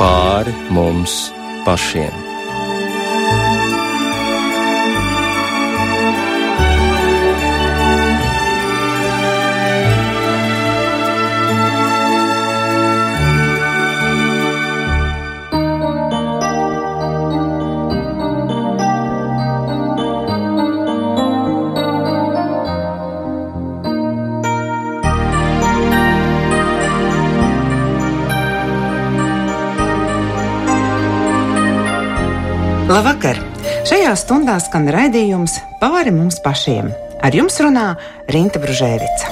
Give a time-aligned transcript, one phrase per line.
[0.00, 1.28] pāri mums
[1.66, 2.29] pašiem.
[34.10, 36.88] Šajā stundā skan raidījums pāri mums pašiem.
[37.22, 37.84] Ar jums runā
[38.26, 39.28] Rīta Brunēvica.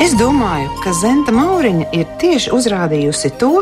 [0.00, 3.52] Es domāju, ka Zenta Mauriņa ir tieši uzrādījusi to,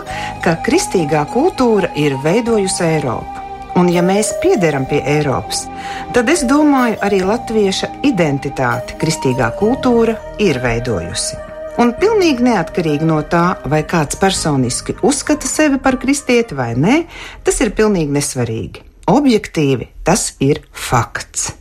[0.47, 3.40] ka kristīgā kultūra ir veidojusi Eiropu.
[3.79, 5.67] Un, ja mēs piederam pie Eiropas,
[6.15, 11.39] tad es domāju, arī latvieša identitāte, kristīgā kultūra ir veidojusi.
[11.81, 16.99] Un pilnīgi neatkarīgi no tā, vai kāds personiski uzskata sevi par kristieti vai nē,
[17.47, 18.85] tas ir pilnīgi nesvarīgi.
[19.11, 21.55] Objektīvi tas ir fakts.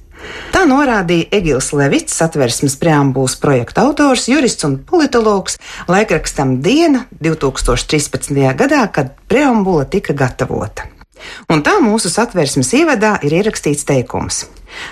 [0.52, 5.56] Tā norādīja Egils Levits, satversmes preambulas projekta autors, jurists un politologs,
[5.88, 8.36] laikrakstam Diena 2013.
[8.60, 10.90] gadā, kad preambula tika gatavota.
[11.50, 14.46] Un tā mūsu satversmes ievadā ir ierakstīts teikums.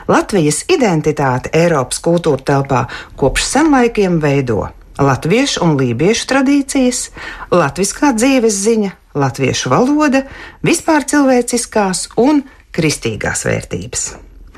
[0.10, 2.86] Latvijas identitāte Eiropas kultūra telpā
[3.20, 7.08] kopš senlaikiem veido latviešu un lībiešu tradīcijas,
[7.54, 10.24] latviskā dzīves ziņa, latviešu valoda,
[10.66, 14.08] vispār cilvēciskās un kristīgās vērtības.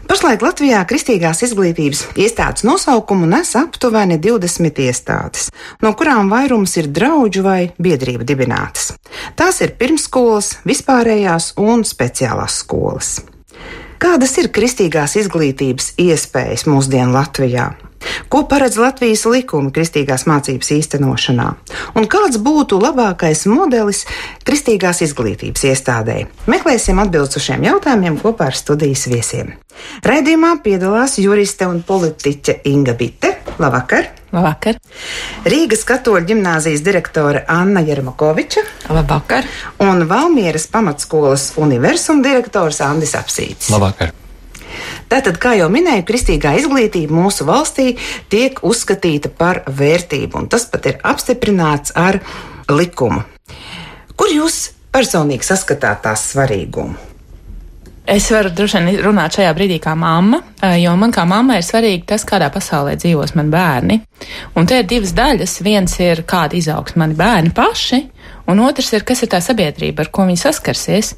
[0.09, 5.43] Pašlaik Latvijā kristīgās izglītības iestādes nosaukumu nes aptuveni 20 iestādes,
[5.85, 8.95] no kurām vairums ir draugu vai biedrību dibinātas.
[9.37, 13.11] Tās ir pirmsskolas, vispārējās un speciālās skolas.
[14.01, 17.69] Kādas ir kristīgās izglītības iespējas mūsdienu Latvijā?
[18.29, 21.47] Ko paredz Latvijas likumi kristīgās mācības īstenošanā?
[21.97, 24.03] Un kāds būtu labākais modelis
[24.47, 26.19] kristīgās izglītības iestādē?
[26.51, 29.55] Meklēsim atbildus uz šiem jautājumiem kopā ar studijas viesiem.
[30.05, 33.35] Raidījumā piedalās juriste un politiķe Inga Bitte.
[33.59, 34.11] Labvakar!
[34.29, 34.77] Labvakar!
[35.49, 38.63] Rīgas katoļu ģimnāzijas direktore Anna Jermakoviča.
[38.93, 39.49] Labvakar!
[39.83, 43.73] Un Valmieras pamatskolas universuma direktors Andis Apsīts.
[43.73, 44.13] Labvakar!
[45.11, 47.91] Tātad, kā jau minēju, kristīgā izglītība mūsu valstī
[48.31, 52.21] tiek uzskatīta par vērtību, un tas pat ir apstiprināts ar
[52.69, 53.25] likumu.
[54.19, 57.08] Kur jūs personīgi saskatāt tās svarīgumu?
[58.09, 60.39] Es varu droši vien runāt šajā brīdī kā mamma,
[60.81, 63.97] jo man kā mammai ir svarīgi tas, kādā pasaulē dzīvos mani bērni.
[64.57, 65.59] Un te ir divas daļas.
[65.61, 67.99] Viens ir, kāda izaugs mani bērni paši,
[68.49, 71.11] un otrs ir, kas ir tā sabiedrība, ar ko viņi saskarsies.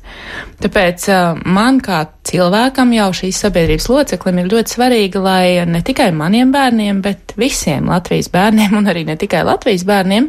[0.59, 1.07] Tāpēc
[1.47, 6.99] man kā cilvēkam jau šīs sabiedrības loceklim ir ļoti svarīgi, lai ne tikai maniem bērniem,
[7.07, 10.27] bet visiem Latvijas bērniem un arī ne tikai Latvijas bērniem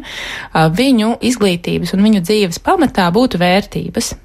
[0.79, 4.15] viņu izglītības un viņu dzīves pamatā būtu vērtības.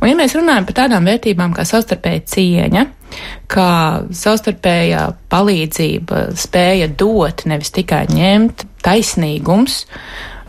[0.00, 2.84] Un, ja mēs runājam par tādām vērtībām kā savstarpēja cieņa,
[3.50, 3.72] kā
[4.14, 5.02] savstarpējā
[5.32, 9.82] palīdzība, spēja dot, nevis tikai ņemt, taisnīgums,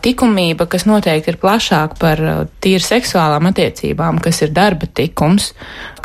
[0.05, 5.53] likumība, kas noteikti ir plašāk par uh, tīri seksuālām attiecībām, kas ir darba tikums,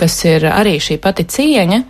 [0.01, 1.83] kas ir arī šī pati cieņa,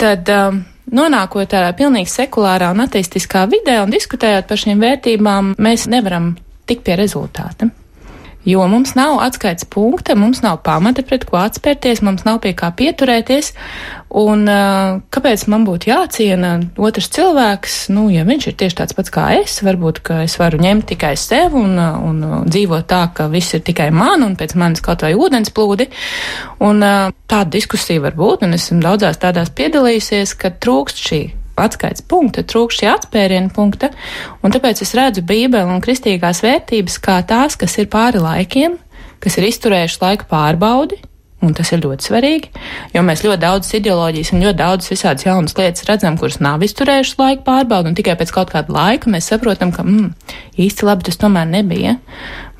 [0.00, 5.86] tad um, nonākot tādā pilnīgi sekulārā un ateistiskā vidē un diskutējot par šīm vērtībām, mēs
[5.92, 6.34] nevaram
[6.66, 7.70] tikt pie rezultāta
[8.44, 12.70] jo mums nav atskaites punkta, mums nav pamata pret ko atspērties, mums nav pie kā
[12.76, 13.52] pieturēties.
[14.14, 14.46] Un
[15.10, 19.56] kāpēc man būtu jāciena otrs cilvēks, nu, ja viņš ir tieši tāds pats kā es,
[19.66, 23.90] varbūt, ka es varu ņemt tikai sev un, un dzīvot tā, ka viss ir tikai
[23.94, 25.88] man un pēc manis kaut vai ūdens plūdi.
[26.62, 31.24] Un tāda diskusija var būt, un esmu daudzās tādās piedalījusies, ka trūkst šī
[31.60, 33.90] atskaites punkta, trūkst šī atspēriena punkta,
[34.42, 38.78] un tāpēc es redzu Bībeli un kristīgās vērtības kā tās, kas ir pāri laikiem,
[39.22, 41.00] kas ir izturējuši laika pārbaudi,
[41.44, 42.50] un tas ir ļoti svarīgi,
[42.94, 47.20] jo mēs ļoti daudz ideoloģijas un ļoti daudz visādas jaunas lietas redzam, kuras nav izturējušas
[47.20, 50.10] laika pārbaudi, un tikai pēc kaut kāda laika mēs saprotam, ka mm,
[50.64, 51.98] īsti labi tas tomēr nebija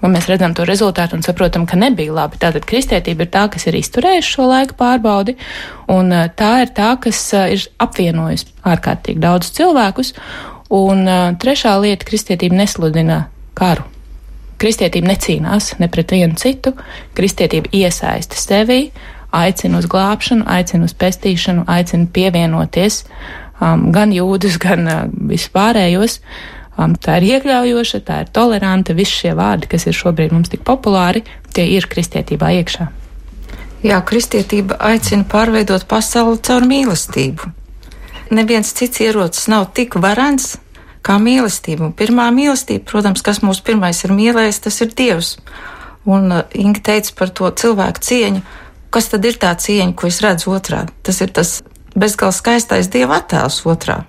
[0.05, 2.39] un mēs redzam to rezultātu un saprotam, ka nebija labi.
[2.41, 5.37] Tātad kristietība ir tā, kas ir izturējusi šo laiku pārbaudi,
[5.93, 10.15] un eh, tā ir tā, kas eh, ir apvienojusi ārkārtīgi daudz cilvēkus.
[10.75, 13.25] Un eh, trešā lieta- kristietība nesludina
[13.57, 13.89] karu.
[14.61, 16.75] Kristietība necīnās ne pret vienu citu,
[17.17, 18.93] kristietība iesaista sevi,
[19.35, 23.03] aicina uz glābšanu, aicina uz pestīšanu, aicina pievienoties
[23.61, 25.01] um, gan jūdus, gan uh,
[25.33, 26.21] vispārējos.
[26.75, 30.65] Um, tā ir iekļaujoša, tā ir toleranta, visi šie vārdi, kas ir šobrīd mums tik
[30.67, 31.23] populāri,
[31.55, 32.89] tie ir kristietībā iekšā.
[33.85, 37.51] Jā, kristietība aicina pārveidot pasauli caur mīlestību.
[38.35, 40.55] Neviens cits ierocis nav tik varens
[41.05, 41.91] kā mīlestība.
[41.91, 45.35] Un pirmā mīlestība, protams, kas mūs pirmais ir mīlējis, tas ir Dievs.
[46.09, 48.43] Un uh, Inga teica par to cilvēku cieņu.
[48.95, 50.85] Kas tad ir tā cieņa, ko es redzu otrā?
[51.05, 51.59] Tas ir tas
[51.95, 54.05] bezgalīgi skaistais Dieva attēls otrā.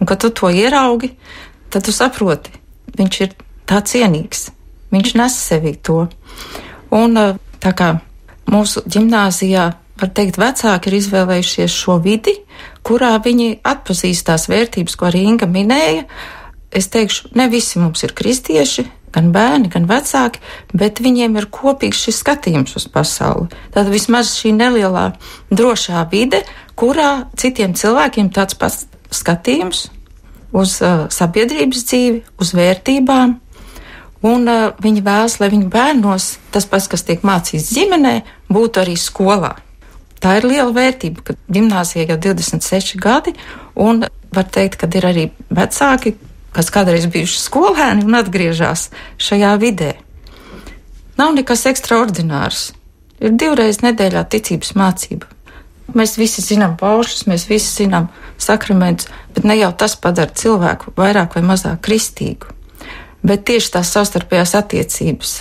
[0.00, 1.14] Un, kad tu to ieraugi,
[1.72, 2.52] tad tu saproti,
[2.98, 3.36] viņš ir
[3.68, 4.50] tā cienīgs.
[4.92, 6.04] Viņš nes sevī to.
[6.92, 7.94] Un uh, tā kā
[8.52, 9.70] mūsu gimnāzijā,
[10.02, 12.34] var teikt, vecāki ir izvēlējušies šo vidi,
[12.84, 16.04] kurā viņi atpazīst tās vērtības, ko arī Inga minēja.
[16.72, 20.40] Es teikšu, ne visi mums ir kristieši, gan bērni, gan vecāki,
[20.76, 23.50] bet viņiem ir kopīgs šis skatījums uz pasauli.
[23.74, 25.10] Tad vismaz šī nelielā
[25.52, 26.42] drošā vide,
[26.76, 29.90] kurā citiem cilvēkiem tāds pats skatījums
[30.52, 33.34] uz uh, sabiedrības dzīvi, uz vērtībām,
[34.28, 38.16] un uh, viņi vēlas, lai viņu bērnos tas pats, kas tiek mācīts ģimenē,
[38.52, 39.56] būtu arī skolā.
[40.22, 43.34] Tā ir liela vērtība, ka gimnāzija jau 26 gadi,
[43.74, 46.14] un var teikt, ka ir arī vecāki,
[46.54, 48.90] kas kādreiz bijuši skolēni un atgriežas
[49.20, 49.96] šajā vidē.
[51.18, 52.70] Nav nekas ekstraordinārs.
[53.22, 55.28] Ir divreiz nedēļā ticības mācība.
[55.92, 58.08] Mēs visi zinām paušus, mēs visi zinām
[58.42, 62.52] sakramentus, bet ne jau tas padara cilvēku vairāk vai mazāk kristīgu
[63.22, 65.34] bet tieši tās savstarpējās attiecības.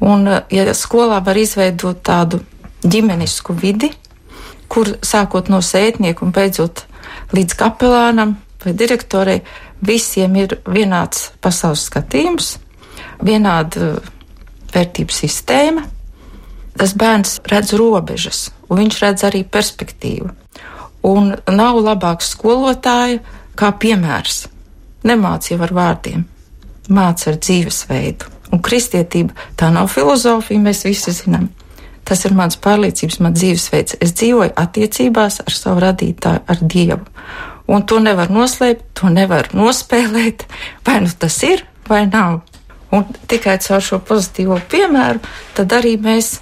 [0.00, 2.42] Un, eh, ja skolā var izveidot tādu
[2.82, 3.92] ģimenisku vidi,
[4.68, 6.84] kur sākot no sētnieka un beidzot
[7.32, 9.42] līdz kapelānam vai direktorei,
[9.82, 12.56] visiem ir vienāds pasaules skatījums,
[13.22, 14.12] vienāda eh,
[14.72, 15.86] vērtību sistēma.
[16.76, 20.30] Tas bērns redz robežas, un viņš redz arī perspektīvu.
[21.02, 23.22] Un nav labāks skolotāja
[23.58, 24.46] kā piemērs.
[25.06, 26.26] Nemācīja ar vārdiem,
[26.94, 28.30] māca ar dzīvesveidu.
[28.52, 31.48] Un kristietība tā nav filozofija, mēs visi zinām.
[32.06, 33.96] Tas ir mans pārliecības, mans dzīvesveids.
[34.02, 37.02] Es dzīvoju attiecībās ar savu radītāju, ar Dievu.
[37.72, 40.46] Un to nevar noslēpt, to nevar nospēlēt,
[40.86, 42.42] vai nu tas ir, vai nav.
[42.92, 45.22] Un tikai caur šo pozitīvo piemēru,
[45.56, 46.34] tad arī mēs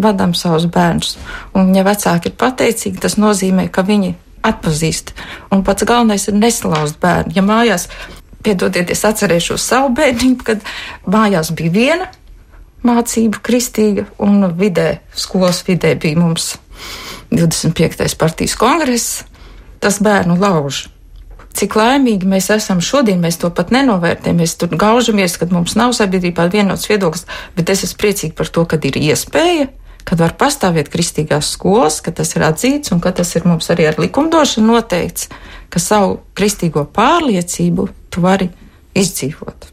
[0.00, 1.16] vadām savus bērnus.
[1.54, 4.14] Un, ja vecāki ir pateicīgi, tas nozīmē, ka viņi
[4.44, 5.14] atpazīst.
[5.54, 7.34] Un pats galvenais ir nesalauzt bērnu.
[7.36, 7.88] Ja mājās
[8.44, 10.64] Piedodiet, es atcerēšos savu bērnību, kad
[11.08, 12.10] mājās bija viena
[12.84, 16.50] mācība, kristīga, un vidē, skolas vidē bija mums
[17.32, 18.04] 25.
[18.20, 19.22] partijas kongress.
[19.80, 20.86] Tas bērnu lauž.
[21.54, 24.40] Cik laimīgi mēs esam šodien, mēs to pat nenovērtējam.
[24.42, 28.64] Mēs tur gaužamies, kad mums nav sabiedrībā vienots viedoklis, bet es esmu priecīgi par to,
[28.68, 29.68] ka ir iespēja,
[30.04, 33.88] kad var pastāvēt kristīgās skolas, ka tas ir atzīts un ka tas ir mums arī
[33.90, 35.30] ar likumdošanu noteikts,
[35.72, 38.50] ka savu kristīgo pārliecību tu vari
[38.94, 39.70] izdzīvot.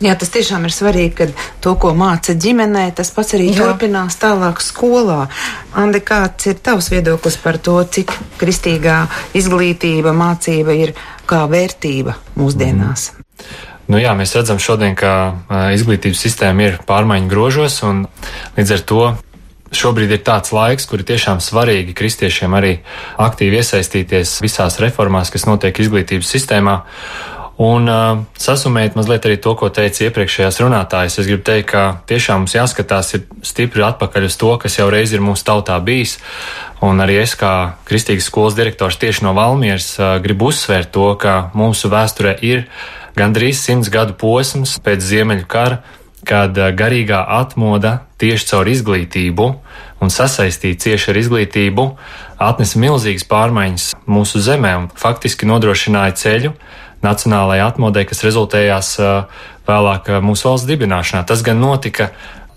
[0.00, 1.26] Jā, tas tiešām ir svarīgi, ka
[1.60, 3.66] to, ko māca ģimenē, tas pats arī Jā.
[3.66, 5.26] turpinās tālāk skolā.
[5.76, 9.02] Andi, kāds ir tavs viedoklis par to, cik kristīgā
[9.36, 10.94] izglītība, mācība ir
[11.28, 13.10] kā vērtība mūsdienās?
[13.12, 13.66] Mm.
[13.90, 15.12] Nu jā, mēs redzam šodien, ka
[15.74, 18.04] izglītības sistēma ir pārmaiņu grožos, un
[18.56, 19.04] līdz ar to
[19.70, 22.72] Šobrīd ir tāds laiks, kur ir tiešām svarīgi kristiešiem arī
[23.22, 26.80] aktīvi iesaistīties visās reformās, kas notiek izglītības sistēmā.
[27.60, 31.18] Un uh, sasumēt mazliet arī to, ko teica iepriekšējās runātājas.
[31.20, 33.12] Es gribu teikt, ka tiešām mums jāskatās
[33.44, 36.16] stipri atpakaļ uz to, kas jau reiz ir mūsu tautā bijis.
[36.80, 41.52] Un arī es, kā kristīgas skolas direktors tieši no Valmieras, uh, gribu uzsvērt to, ka
[41.52, 42.64] mūsu vēsturē ir
[43.20, 45.82] gandrīz simts gadu posms pēc Ziemeļu kara,
[46.26, 49.46] kad uh, garīgā atmoda tieši caur izglītību
[50.00, 51.86] un sasaistīt cieši ar izglītību
[52.40, 56.54] atnesa milzīgas pārmaiņas mūsu zemē un faktiski nodrošināja ceļu
[57.04, 58.90] nacionālajai atmodei, kas rezultējās
[59.68, 61.24] vēlāk mūsu valsts dibināšanā.
[61.28, 62.10] Tas gan notika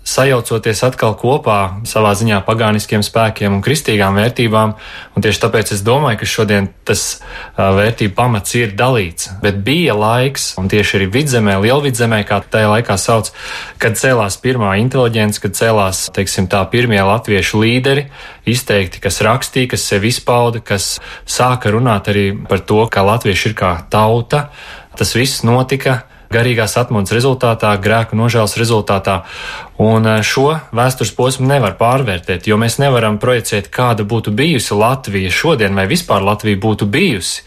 [0.04, 4.74] sajaucoties atkal kopā savā ziņā pagāniskiem spēkiem un kristīgām vērtībām,
[5.16, 7.22] un tieši tāpēc es domāju, ka šodien tas
[7.56, 9.30] vērtību pamats ir dalīts.
[9.42, 13.32] Bet bija laiks, un tieši arī vidzemē, lielvidzemē, kā tajā laikā sauc,
[13.80, 18.08] kad cēlās pirmā inteliģence, kad cēlās, teiksim, tā pirmie latviešu līderi,
[18.44, 23.56] izteikti, kas rakstīja, kas sevi izpauda, kas sāka runāt arī par to, ka latvieši ir
[23.56, 24.50] kā tauta.
[24.94, 26.02] Tas viss notika
[26.34, 29.22] garīgās atmodas rezultātā, grēku nožēlas rezultātā.
[29.82, 35.32] Un eh, šo vēstures posmu nevar pārvērtēt, jo mēs nevaram projicēt, kāda būtu bijusi Latvija
[35.34, 37.42] šodien, vai vispār Latvija būtu bijusi,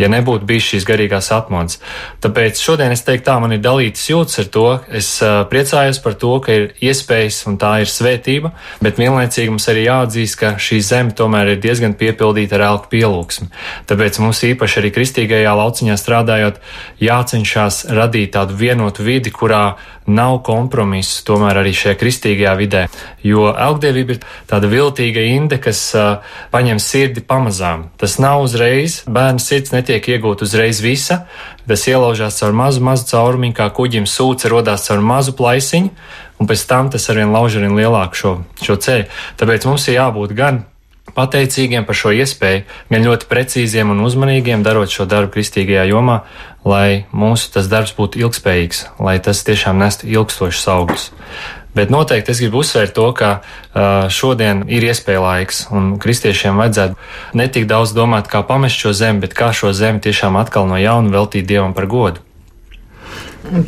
[0.00, 1.76] ja nebūtu bijis šīs garīgās atmodas.
[2.24, 4.64] Tāpēc šodien es teiktu, tā man ir dalītas jūtas ar to.
[4.88, 9.68] Es uh, priecājos par to, ka ir iespējas un tā ir svētība, bet vienlaicīgi mums
[9.72, 13.50] arī jāatzīst, ka šī zeme tomēr ir diezgan piepildīta ar elku pielūgsmu.
[13.90, 16.62] Tāpēc mums īpaši arī kristīgajā lauciņā strādājot,
[17.04, 19.76] jācenšas radīt tādu vienotu vidi, kurā
[20.06, 22.82] nav kompromisu tomēr arī šajā kristīgajā vidē,
[23.26, 24.20] jo elgdevība ir
[24.50, 27.88] tāda viltīga inde, kas uh, paņem sirdi pamazām.
[28.00, 31.24] Tas nav uzreiz, bērnu sirds netiek iegūt uzreiz visa,
[31.66, 35.92] tas ielaužās caur mazu, mazu caurumiņu, kā kuģim sūce rodās caur mazu plaisiņu,
[36.40, 38.32] un pēc tam tas arvien lauž arvien lielāku šo,
[38.62, 39.10] šo ceļu.
[39.40, 40.64] Tāpēc mums ir jābūt gan
[41.14, 46.22] pateicīgiem par šo iespēju, gan ļoti precīziem un uzmanīgiem darot šo darbu kristīgajā jomā,
[46.66, 51.06] lai mūsu tas darbs būtu ilgspējīgs, lai tas tiešām nestu ilgstošus augļus.
[51.76, 53.30] Bet noteikti es gribu uzsvērt to, ka
[54.08, 59.20] šodien ir iespēja laiks, un kristiešiem vajadzētu ne tik daudz domāt, kā pamest šo zemi,
[59.26, 62.24] bet kā šo zemi tiešām atkal no jauna veltīt Dievam par godu.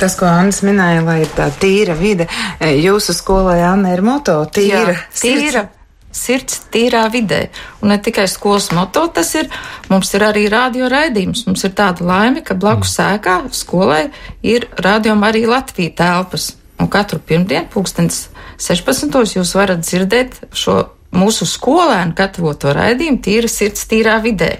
[0.01, 2.27] Tas, ko Anna minēja, lai ir tā tīra vide,
[2.59, 5.67] jūsu skolai Anna ir moto- tīra, Jā, tīra.
[6.11, 7.47] Sirds tīrā vidē.
[7.83, 9.49] Un ne tikai skolas moto tas ir,
[9.91, 11.45] mums ir arī radio raidījums.
[11.45, 14.07] Mums ir tāda laime, ka blakus sēkā skolai
[14.41, 16.55] ir radio arī Latvija telpas.
[16.79, 19.35] Un katru pirmdienu, pulkstens 16.
[19.35, 20.79] jūs varat dzirdēt šo
[21.15, 24.59] mūsu skolēnu gatavoto raidījumu tīra sirds tīrā vidē.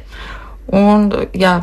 [0.76, 1.56] Un, jā,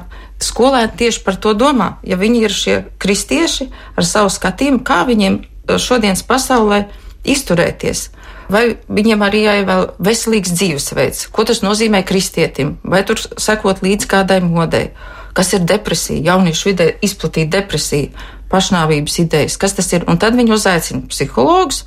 [0.42, 1.96] skolēni tieši par to domā.
[2.06, 5.40] Ja viņi ir šie kristieši ar savu skatījumu, kā viņiem
[5.82, 6.86] šodienas pasaulē
[7.26, 8.10] izturēties,
[8.52, 14.40] vai viņiem arī jāievēl veselīgs dzīvesveids, ko tas nozīmē kristietim, vai tur sekot līdz kādai
[14.44, 14.90] modei,
[15.36, 18.12] kas ir depresija, jauniešu vidē izplatīta depresija,
[18.52, 20.06] pašnāvības idejas, kas tas ir.
[20.08, 21.82] Un tad viņi uzaicina psihologus,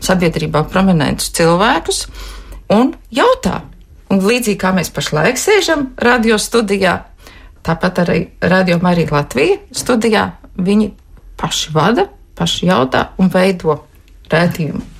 [0.00, 2.06] sabiedrībā prominentus cilvēkus
[2.72, 3.60] un jautā.
[4.10, 6.96] Un līdzīgi kā mēs pašlaik sēžam radio studijā,
[7.62, 10.24] tāpat arī radio Marija Latvija studijā,
[10.56, 10.90] viņi
[11.38, 13.76] paši vada, paši jautā un veido
[14.32, 14.99] rētījumu.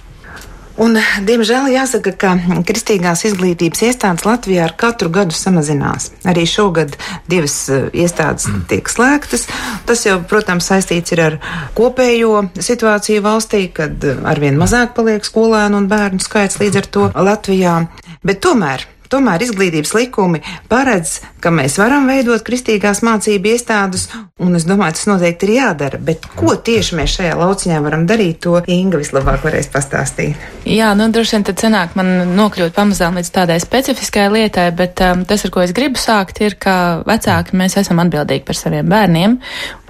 [0.80, 0.96] Un,
[1.28, 2.30] diemžēl jāsaka, ka
[2.64, 6.08] kristīgās izglītības iestādes Latvijā ar katru gadu samazinās.
[6.24, 6.94] Arī šogad
[7.28, 8.62] divas eh, iestādes mm.
[8.70, 9.44] tiek slēgtas.
[9.88, 11.36] Tas jau, protams, saistīts ar
[11.76, 17.10] kopējo situāciju valstī, kad eh, arvien mazāk paliek skolēnu un bērnu skaits līdz ar to
[17.28, 17.76] Latvijā.
[18.24, 20.38] Bet tomēr Tomēr izglītības likumi
[20.70, 24.04] paredz, ka mēs varam veidot kristīgās mācību iestādes,
[24.38, 25.98] un es domāju, tas noteikti ir jādara.
[25.98, 30.38] Bet ko tieši mēs šajā lauciņā varam darīt, to Inga vislabāk varēs pastāstīt.
[30.68, 35.24] Jā, nu droši vien tad sanāk man nokļūt pamazām līdz tādai specifiskai lietai, bet um,
[35.26, 36.76] tas, ar ko es gribu sākt, ir, ka
[37.08, 39.36] vecāki mēs esam atbildīgi par saviem bērniem,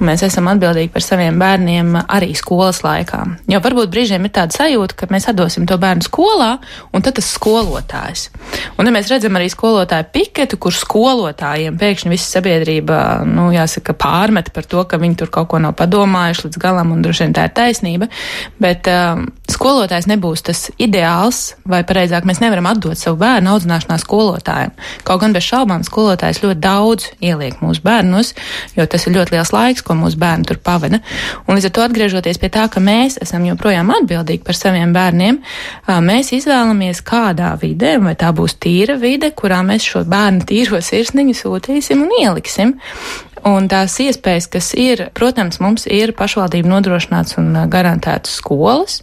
[0.00, 3.21] un mēs esam atbildīgi par saviem bērniem arī skolas laikā.
[3.53, 6.55] Jo varbūt brīžiem ir tāda sajūta, ka mēs atdosim to bērnu skolā,
[6.97, 8.31] un tad tas skolotājs.
[8.79, 13.95] Un, ja mēs mēs redzam arī skolotāju piketu, kur skolotājiem pēkšņi visa sabiedrība, nu, jāsaka,
[13.99, 17.35] pārmet par to, ka viņi tur kaut ko nav padomājuši līdz galam, un droši vien
[17.35, 18.11] tā ir taisnība.
[18.62, 24.73] Bet um, skolotājs nebūs tas ideāls, vai pareizāk mēs nevaram atdot savu bērnu audzināšanā skolotājiem.
[25.07, 28.35] Kaut gan bez šaubām skolotājs ļoti daudz ieliek mūsu bērnus,
[28.76, 31.00] jo tas ir ļoti liels laiks, ko mūsu bērni tur pavada.
[31.47, 35.40] Un līdz ar to atgriežoties pie tā, ka mēs esam joprojām atbildīgi par saviem bērniem,
[36.07, 41.37] mēs izvēlamies kādā vidē, vai tā būs tīra vide, kurā mēs šo bērnu tīro sirsniņu
[41.40, 42.76] sūtīsim un ieliksim.
[43.49, 49.00] Un tās iespējas, kas ir, protams, mums ir pašvaldību nodrošināts un garantētas skolas,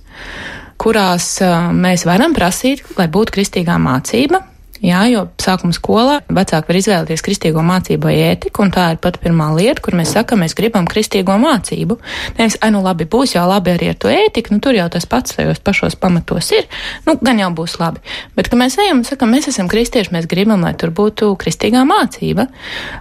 [0.78, 1.32] kurās
[1.74, 4.44] mēs varam prasīt, lai būtu kristīgā mācība,
[4.84, 9.18] Jā, jo sākuma skolā vecāki var izvēlēties kristīgo mācību vai ētiku, un tā ir pat
[9.24, 11.98] pirmā lieta, kur mēs sakam, mēs gribam kristīgo mācību.
[12.38, 15.08] Nevis, ai, nu labi, būs jau labi arī ar to ētiku, nu tur jau tas
[15.10, 16.68] pats tajos pašos pamatos ir,
[17.08, 18.04] nu gan jau būs labi.
[18.38, 21.82] Bet, ka mēs ejam un sakam, mēs esam kristieši, mēs gribam, lai tur būtu kristīgā
[21.90, 22.46] mācība.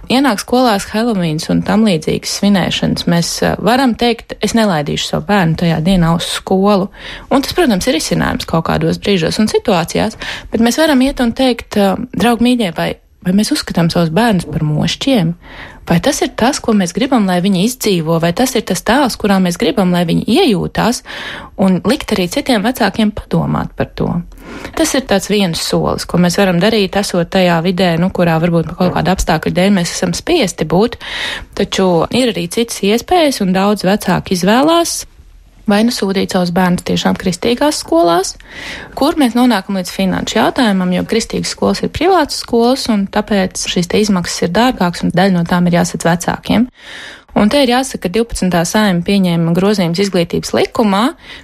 [0.09, 5.61] Ienāk skolās Helovīns un tam līdzīgas svinēšanas, mēs eh, varam teikt, es nelaidīšu savu bērnu
[5.61, 6.89] tajā dienā uz skolu.
[7.29, 10.17] Un tas, protams, ir izcinājums kaut kādos brīžos un situācijās,
[10.51, 12.93] bet mēs varam iet un teikt, teikt, draugi mīļie, vai,
[13.25, 15.33] vai mēs uzskatām savus bērnus par mošķiem?
[15.87, 19.15] Vai tas ir tas, ko mēs gribam, lai viņi izdzīvo, vai tas ir tas tēls,
[19.15, 21.03] kurā mēs gribam, lai viņi iejūtās,
[21.63, 24.09] un likt arī citiem vecākiem padomāt par to?
[24.75, 28.73] Tas ir tāds viens solis, ko mēs varam darīt, esot tajā vidē, nu, kurā varbūt
[28.75, 30.99] kaut kāda apstākļa dēļ mēs esam spiesti būt,
[31.55, 35.05] taču ir arī citas iespējas, un daudz vecāki izvēlās
[35.67, 38.35] vai nu sūtīt savus bērnus tiešām kristīgās skolās,
[38.97, 43.91] kur mēs nonākam līdz finanšu jautājumam, jo kristīgas skolas ir privātas skolas, un tāpēc šīs
[44.01, 46.69] izmaksas ir dārgākas, un daļa no tām ir jāsadz vecākiem.
[47.37, 48.49] Un te ir jāsaka, ka 12.
[48.65, 51.03] saima pieņēma grozījums izglītības likumā,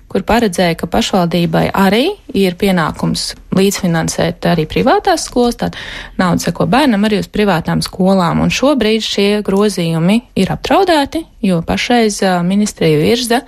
[0.09, 5.77] kur paredzēja, ka pašvaldībai arī ir pienākums līdzfinansēt arī privātās skolas, tad
[6.17, 8.41] nauda seko bērnam arī uz privātām skolām.
[8.41, 13.43] Un šobrīd šie grozījumi ir apdraudēti, jo pašreiz ministrija virza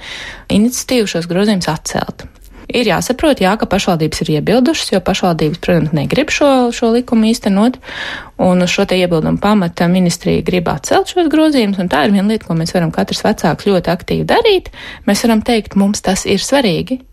[0.53, 2.27] iniciatīvu šos grozījumus atcelt.
[2.73, 7.77] Ir jāsaprot, jā, ka pašvaldības ir iebildušas, jo pašvaldības, protams, negrib šo, šo likumu īstenot,
[8.41, 12.33] un uz šo te iebildumu pamata ministrija grib atcelt šos grozījumus, un tā ir viena
[12.33, 14.71] lieta, ko mēs varam katrs vecāks ļoti aktīvi darīt.
[15.05, 17.03] Mēs varam teikt, mums tas ir svarīgi.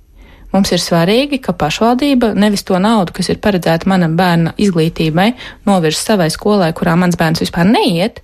[0.53, 5.31] Mums ir svarīgi, ka pašvaldība nevis to naudu, kas ir paredzēta manam bērna izglītībai,
[5.69, 8.21] novirz savai skolai, kurā mans bērns vispār neiet,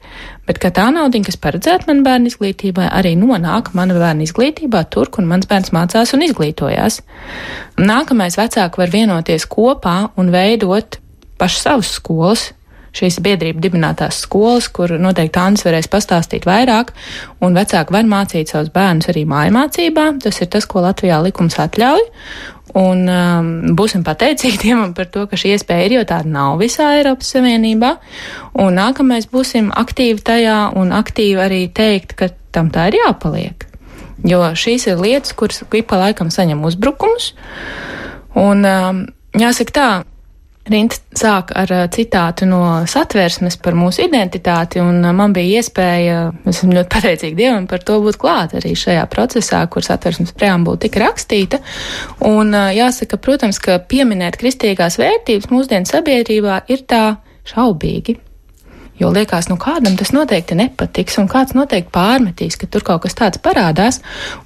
[0.49, 5.08] bet ka tā nauda, kas paredzēta manam bērna izglītībai, arī nonāk mana bērna izglītībā tur,
[5.08, 7.00] kur mans bērns mācās un izglītojās.
[7.80, 11.00] Nākamais vecāki var vienoties kopā un veidot
[11.40, 12.50] pašu savus skolas,
[12.97, 16.92] šīs biedrība dibinātās skolas, kur noteikti Annis varēs pastāstīt vairāk,
[17.45, 20.11] un vecāki var mācīt savus bērnus arī mājmācībā.
[20.25, 22.07] Tas ir tas, ko Latvijā likums atļauj.
[22.76, 26.90] Un um, būsim pateicīgi Dievam par to, ka šī iespēja ir, jo tāda nav visā
[26.99, 27.95] Eiropas Savienībā.
[28.61, 33.64] Un nākamais būsim aktīvi tajā un aktīvi arī teikt, ka tam tā ir jāpaliek.
[34.26, 37.33] Jo šīs ir lietas, kuras ik pa laikam saņem uzbrukumus.
[38.38, 39.02] Un um,
[39.38, 39.88] jāsaka tā,
[40.68, 46.76] Rint sāk ar citātu no satversmes par mūsu identitāti, un man bija iespēja, es esmu
[46.76, 51.62] ļoti pateicīga Dievam par to būt klāt arī šajā procesā, kur satversmes preambula tika rakstīta.
[52.28, 57.04] Un jāsaka, protams, ka pieminēt kristīgās vērtības mūsdienu sabiedrībā ir tā
[57.48, 58.18] šaubīgi.
[58.99, 63.14] Jo liekas, nu kādam tas noteikti nepatiks, un kāds noteikti pārmetīs, ka tur kaut kas
[63.19, 64.00] tāds parādās.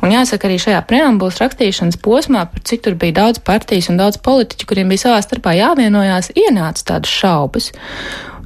[0.04, 4.20] Un jāsaka, arī šajā preambulas rakstīšanas posmā, par cik tur bija daudz partijas un daudz
[4.20, 7.72] politiķu, kuriem bija savā starpā jāvienojās, ienāca tādas šaubas.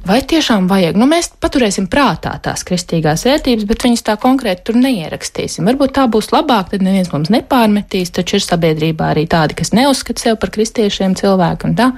[0.07, 0.95] Vai tiešām vajag?
[0.95, 5.67] Nu, mēs paturēsim prātā tās kristīgās vērtības, bet viņas tā konkrēti tur neierakstīsim.
[5.67, 10.23] Varbūt tā būs labāk, tad neviens mums nepārmetīs, taču ir sabiedrībā arī tādi, kas neuzskata
[10.23, 11.89] sevi par kristiešiem cilvēku un tā.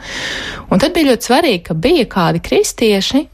[0.74, 3.28] Un tad bija ļoti svarīgi, ka bija kādi kristieši,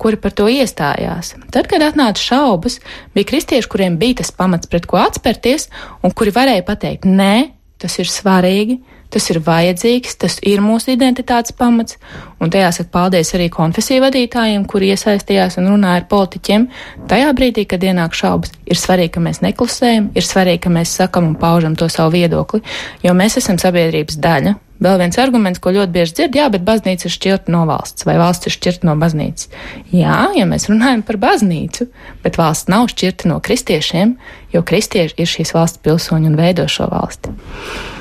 [0.00, 1.34] kuri par to iestājās.
[1.54, 2.80] Tad, kad atnāca šaubas,
[3.14, 5.68] bija kristieši, kuriem bija tas pamats, pret ko atspērties,
[6.02, 7.34] un kuri varēja pateikt, nē,
[7.82, 8.80] tas ir svarīgi,
[9.14, 11.98] tas ir vajadzīgs, tas ir mūsu identitātes pamats,
[12.42, 16.66] un tajā saka paldies arī konfesiju vadītājiem, kuri iesaistījās un runāja ar politiķiem.
[17.10, 21.30] Tajā brīdī, kad ienāk šaubas, ir svarīgi, ka mēs neklusējam, ir svarīgi, ka mēs sakam
[21.30, 22.64] un paužam to savu viedokli,
[23.06, 27.06] jo mēs esam sabiedrības daļa, Vēl viens arguments, ko ļoti bieži dzird, jā, bet baznīca
[27.06, 29.46] ir šķirta no valsts, vai valsts ir šķirta no baznīcas.
[29.94, 31.86] Jā, ja mēs runājam par baznīcu,
[32.24, 34.16] bet valsts nav šķirta no kristiešiem,
[34.54, 37.36] jo kristieši ir šīs valsts pilsoņi un veido šo valsti.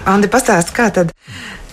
[0.10, 1.14] Andi, pastāst, kā tad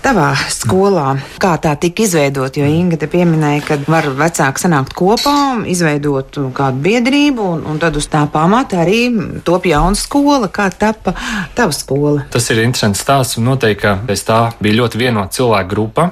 [0.05, 5.35] tavā skolā, kā tā tika izveidot, jo Inga te pieminēja, ka var vecāki sanākt kopā,
[5.71, 9.03] izveidot kādu biedrību, un, un tad uz tā pamata arī
[9.47, 11.15] top jauna skola, kā tapa
[11.57, 12.27] tava skola.
[12.33, 16.09] Tas ir interesants stāsts, un noteikti, ka pēc tā bija ļoti vienota cilvēku grupa,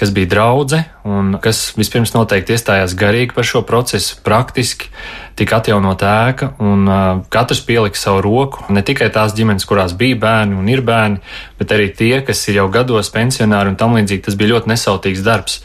[0.00, 4.88] kas bija draudze, un kas vispirms noteikti iestājās garīgi par šo procesu, praktiski
[5.34, 8.64] tika atjaunota ēka, un uh, katrs pielika savu roku.
[8.72, 11.20] Ne tikai tās ģimenes, kurās bija bērni un ir bērni,
[11.58, 14.26] bet arī tie, kas ir jau gados pensionāri un tam līdzīgi.
[14.28, 15.62] Tas bija ļoti nesautīgs darbs.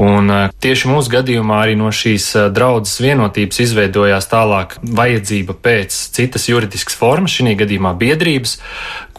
[0.00, 5.98] Un uh, tieši mūsu gadījumā arī no šīs uh, draudzes vienotības izveidojās tālāk vajadzība pēc
[6.16, 8.56] citas juridiskas formas, šī gadījumā biedrības,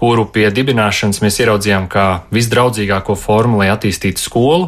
[0.03, 4.65] kuru pie dibināšanas mēs ieraudzījām kā visdraudzīgāko formu, lai attīstītu skolu,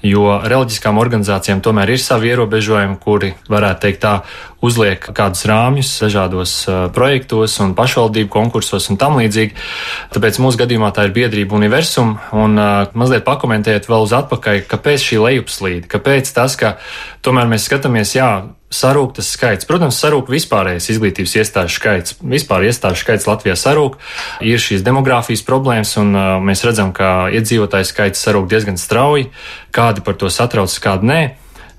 [0.00, 4.14] jo reliģiskām organizācijām tomēr ir savi ierobežojumi, kuri, varētu teikt, tā
[4.64, 6.54] uzliek kādus rāmjus dažādos
[6.96, 9.58] projektos un pašvaldību konkursos un tam līdzīgi.
[10.14, 15.04] Tāpēc mūsu gadījumā tā ir biedrība universum, un uh, mazliet pakomentēt vēl uz atpakaļ, kāpēc
[15.10, 16.78] šī lejupslīde, kāpēc tas, ka
[17.20, 18.30] tomēr mēs skatāmies, jā,
[18.68, 19.66] sarūk tas skaits.
[19.68, 22.16] Protams, sarūk vispārējais izglītības iestāžu skaits.
[22.20, 23.98] Vispār iestāžu skaits Latvijā sarūk.
[24.44, 29.30] Ir šīs demogrāfijas problēmas, un uh, mēs redzam, ka iedzīvotāju skaits sarūk diezgan strauji.
[29.74, 31.20] Kādi par to satrauc, kādi nē.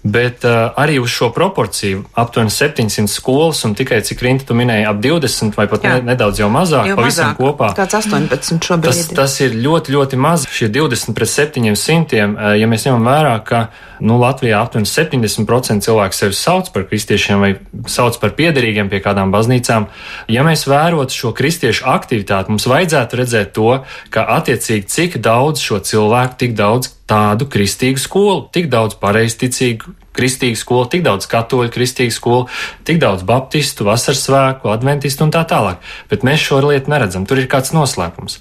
[0.04, 4.86] Bet uh, arī uz šo proporciju aptuveni 700 skolas un tikai cik rinda tu minēji
[4.88, 5.98] ap 20 vai pat Jā.
[5.98, 7.72] ne, nedaudz jau mazāk, jau pavisam mazāk, kopā.
[7.76, 8.88] Kāds 18 šobrīd.
[8.88, 10.46] Tas, tas ir ļoti, ļoti maz.
[10.56, 13.60] Šie 20 pret 700, uh, ja mēs ņemam vērā, ka
[14.00, 17.52] nu, Latvijā aptuveni 70% cilvēku sevi sauc par kristiešiem vai
[17.92, 19.90] sauc par piederīgiem pie kādām baznīcām.
[20.32, 23.82] Ja mēs vērotu šo kristiešu aktivitāti, mums vajadzētu redzēt to,
[24.16, 30.60] ka attiecīgi cik daudz šo cilvēku, tik daudz tādu kristīgu skolu, tik daudz pareizticīgu kristīgu
[30.60, 32.46] skolu, tik daudz katoļu kristīgu skolu,
[32.88, 35.82] tik daudz baptistu, vasarsvēku, adventistu un tā tālāk.
[36.12, 37.28] Bet mēs šo lietu neredzam.
[37.30, 38.40] Tur ir kāds noslēpums.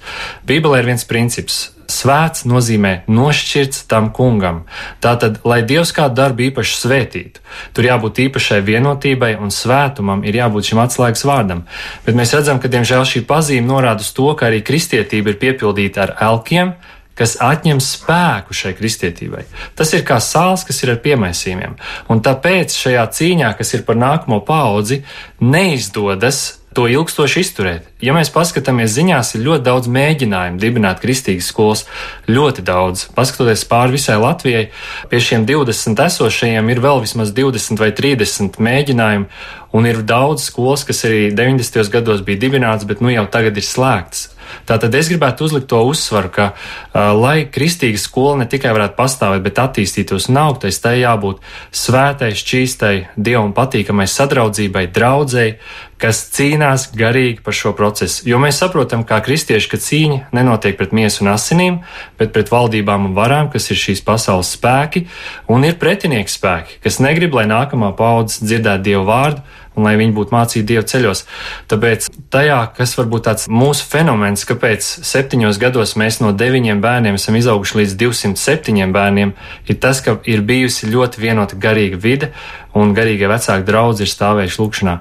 [0.49, 1.69] Bībelē ir viens princips.
[1.89, 4.59] Svēts nozīmē nošķirts tam kungam.
[5.01, 7.41] Tātad, lai Dievs kādu darbu īpaši svētītu,
[7.73, 11.63] tur jābūt īpašai vienotībai un svētumam ir jābūt šim atslēgas vārdam.
[12.05, 16.05] Bet mēs redzam, ka diemžēl šī pazīme norāda uz to, ka arī kristietība ir piepildīta
[16.05, 16.75] ar elkiem,
[17.19, 19.43] kas atņem spēku šai kristietībai.
[19.75, 21.75] Tas ir kā sāls, kas ir ar piemaisījumiem.
[22.09, 25.03] Un tāpēc šajā cīņā, kas ir par nākamo paudzi,
[25.43, 27.87] neizdodas to ilgstoši izturēt.
[28.03, 31.85] Ja mēs paskatāmies ziņās, ir ļoti daudz mēģinājumu dibināt kristīgas skolas,
[32.29, 33.07] ļoti daudz.
[33.15, 34.67] Paskatoties pāri visai Latvijai,
[35.09, 39.27] pie šiem 20 esošajiem ir vēl vismaz 20 vai 30 mēģinājumi,
[39.71, 41.91] un ir daudz skolas, kas arī 90.
[41.93, 44.29] gados bija dibināts, bet nu jau tagad ir slēgts.
[44.65, 49.43] Tātad es gribētu uzlikt to uzsvaru, ka, uh, lai kristīga skola ne tikai varētu pastāvēt,
[49.45, 51.43] bet attīstītos un augtais, tai jābūt
[51.75, 55.55] svētai, šķīstai, dievam patīkamai sadraudzībai, draudzēji,
[55.99, 58.23] kas cīnās garīgi par šo procesu.
[58.29, 61.81] Jo mēs saprotam, kā kristieši, ka cīņa nenotiek pret miesu un asinīm,
[62.17, 65.05] bet pret valdībām un varām, kas ir šīs pasaules spēki,
[65.51, 70.15] un ir pretinieki spēki, kas negrib, lai nākamā paudze dzirdētu dievu vārdu un lai viņi
[70.17, 71.23] būtu mācīti Dieva ceļos.
[71.71, 77.39] Tāpēc tajā, kas varbūt tāds mūsu fenomens, kāpēc septiņos gados mēs no deviņiem bērniem esam
[77.39, 79.33] izauguši līdz 207 bērniem,
[79.71, 82.33] ir tas, ka ir bijusi ļoti vienota garīga vide
[82.77, 84.95] un garīgie vecāki draudzi ir stāvējuši lūkšanā.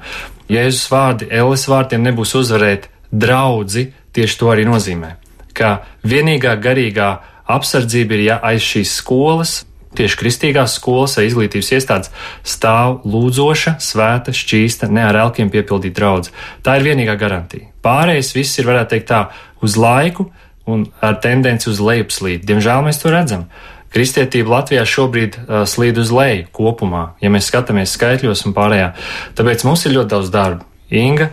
[0.48, 5.16] Jēzus vārdi, Elles vārdiem nebūs uzvarēt draudzi, tieši to arī nozīmē.
[5.52, 7.10] Ka vienīgā garīgā
[7.48, 9.58] apsardzība ir ja aiz šīs skolas,
[9.96, 12.12] tieši kristīgās skolas vai izglītības iestādes
[12.46, 16.32] stāv lūdzoša, svēta, šķīsta, ne ar elkiem piepildīta draudz.
[16.66, 17.70] Tā ir vienīgā garantija.
[17.84, 19.22] Pārējais viss ir, varētu teikt, tā
[19.64, 20.28] uz laiku
[20.68, 22.44] un ar tendenci uz lejupslīdi.
[22.48, 23.48] Diemžēl mēs to redzam.
[23.88, 28.90] Kristietība Latvijā šobrīd uh, slīd uz leju kopumā, ja mēs skatāmies skaitļos un pārējā.
[29.38, 30.66] Tāpēc mums ir ļoti daudz darba.
[30.92, 31.30] Inga,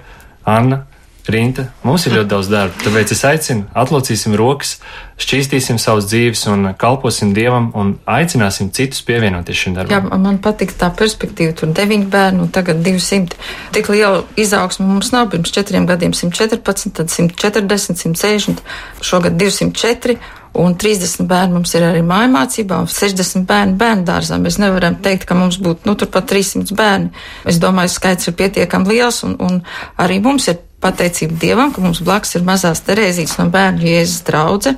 [0.47, 0.85] Anna,
[1.25, 4.75] Rinta, mums ir ļoti daudz darba, tāpēc es aicinu, atlocīsim rokas,
[5.17, 10.05] šķīstīsim savus dzīves un kalposim Dievam un aicināsim citus pievienoties šim darbam.
[10.11, 13.39] Jā, man patīk tā perspektīva, tur deviņi bērni un tagad 200.
[13.73, 18.61] Tik liela izaugsme mums nav, pirms četriem gadiem 114, tad 140, 160,
[19.01, 20.19] šogad 204.
[20.55, 24.37] Un 30 bērni mums ir arī mājmācībā, un 60 bērni bērnu dārzā.
[24.39, 27.11] Mēs nevaram teikt, ka mums būtu, nu, turpat 300 bērni.
[27.43, 29.59] Es domāju, skaits ir pietiekami liels, un, un
[29.99, 34.75] arī mums ir pateicība Dievam, ka mums blakus ir mazās Terēzijas no bērnu Jēzus draudze,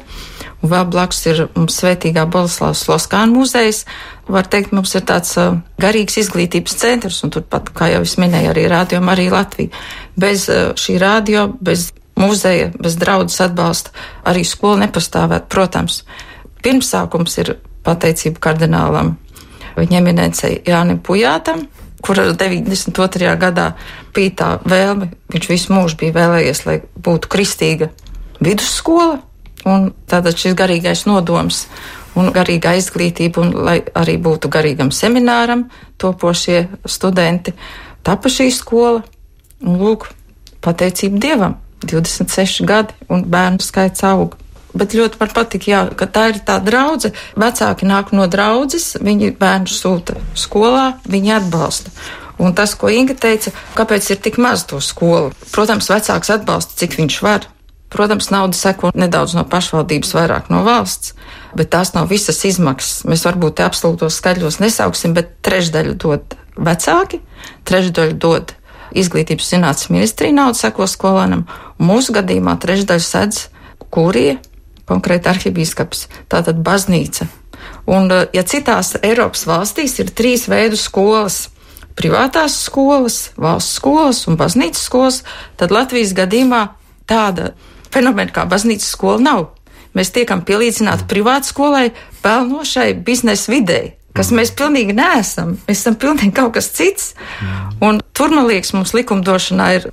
[0.61, 3.83] un vēl blakus ir mums svētīgā Boleslavas Loskāna muzejs.
[4.31, 8.51] Var teikt, mums ir tāds uh, garīgs izglītības centrs, un turpat, kā jau es minēju,
[8.51, 9.85] arī rādio arī Latvija.
[10.19, 13.93] Bez uh, šī rādio, bez muzeja, bez draudzes atbalsta
[14.27, 15.47] arī skola nepastāvētu.
[15.53, 16.01] Protams,
[16.65, 17.55] pirmsākums ir
[17.87, 19.15] pateicība kardinālam
[19.77, 21.67] viņa eminencei Jānim Pujātam,
[22.01, 23.35] kur 92.
[23.39, 23.71] gadā
[24.15, 27.89] bija tā vēlme, viņš visu mūžu bija vēlējies, lai būtu kristīga
[28.43, 29.19] vidusskola,
[29.67, 31.65] un tātad šis garīgais nodoms
[32.17, 35.67] un garīgā izglītība, un lai arī būtu garīgam semināram
[36.01, 37.53] topošie studenti,
[38.05, 39.03] tapa šī skola,
[39.65, 40.09] un lūk,
[40.65, 44.46] pateicība Dievam, 26 gadi, un bērnu skaits auga
[44.77, 47.13] bet ļoti man patīk, jā, ka tā ir tā draudze.
[47.39, 51.93] Vecāki nāk no draudzes, viņi bērnu sūta skolā, viņi atbalsta.
[52.37, 55.31] Un tas, ko Inga teica, kāpēc ir tik maz to skolu?
[55.53, 57.47] Protams, vecāks atbalsta, cik viņš var.
[57.89, 61.15] Protams, nauda seko nedaudz no pašvaldības, vairāk no valsts,
[61.57, 63.05] bet tās nav visas izmaksas.
[63.09, 67.23] Mēs varbūt te absolūtos skaļos nesauksim, bet trešdaļu dod vecāki,
[67.65, 68.53] trešdaļu dod
[68.97, 71.47] izglītības zinātnes ministrija naudu seko skolēnam,
[71.79, 73.47] un mūsu gadījumā trešdaļu sedz
[73.89, 74.37] kurie
[74.87, 77.27] konkrēti arhibīskaps, tātad baznīca.
[77.87, 81.49] Un, eh, ja citās Eiropas valstīs ir trīs veidu skolas-
[81.99, 85.23] privātās skolas, valsts skolas un baznīcas skolas,
[85.57, 86.69] tad Latvijas gadījumā
[87.07, 87.53] tāda
[87.91, 89.47] fenomena kā baznīcas skola nav.
[89.95, 95.57] Mēs tiekam pielīdzināti privātu skolai, pelnošai biznesa videi, kas mēs pilnīgi neesam.
[95.67, 97.13] Mēs esam pilnīgi kaut kas cits.
[97.81, 99.91] Un tur, man liekas, mums likumdošanā ir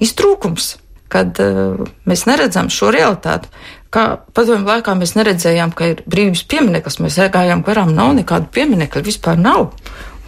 [0.00, 0.76] iztrūkums,
[1.12, 3.52] kad uh, mēs neredzam šo realitāti
[3.92, 9.04] kā padomju laikā mēs neredzējām, ka ir brīvības piemineklis, mēs gājām garām, nav nekāda pieminekļa,
[9.04, 9.68] vispār nav.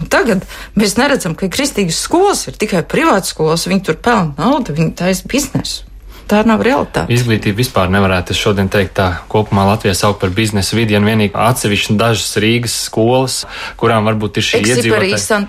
[0.03, 0.45] Un tagad
[0.77, 5.31] mēs neredzam, ka kristīgas skolas, ir tikai privātas skolas, viņi tur pelna naudu, viņi taisa
[5.31, 5.89] biznesu.
[6.25, 7.13] Tā nav realitāte.
[7.13, 11.97] Izglītība vispār nevarētu šodien teikt tā kopumā Latvijā saukt par biznesa vidi, un vienīgi atsevišķi
[12.01, 13.37] dažas Rīgas skolas,
[13.81, 15.41] kurām varbūt ir šī iedzīvotāja.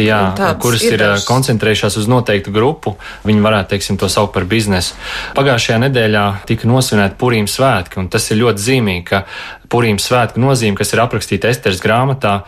[0.00, 0.20] Jā,
[0.62, 2.94] kuras ir, ir koncentrējušās uz noteiktu grupu,
[3.28, 4.96] viņi varētu, teiksim, to saukt par biznesu.
[5.36, 9.24] Pagājušajā nedēļā tika nosvinēta Purīm svētki, un tas ir ļoti zīmīgi, ka
[9.68, 12.38] Purīm svētku nozīme, kas ir aprakstīta Esteras grāmatā,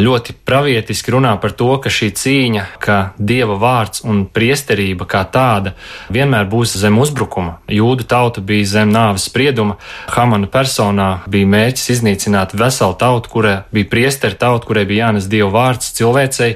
[0.00, 5.74] ļoti pravietiski runā par to, ka šī cīņa, ka dieva vārds un priesterība kā tāda
[6.08, 7.58] vienmēr būs zem uzbrukuma.
[7.68, 9.76] Jūdu tauta bija zem nāves sprieduma,
[10.14, 15.52] Hamana personā bija mērķis iznīcināt veselu tautu, kura bija priesteri tauta, kurai bija jānes dieva
[15.52, 16.54] vārds cilvēcei.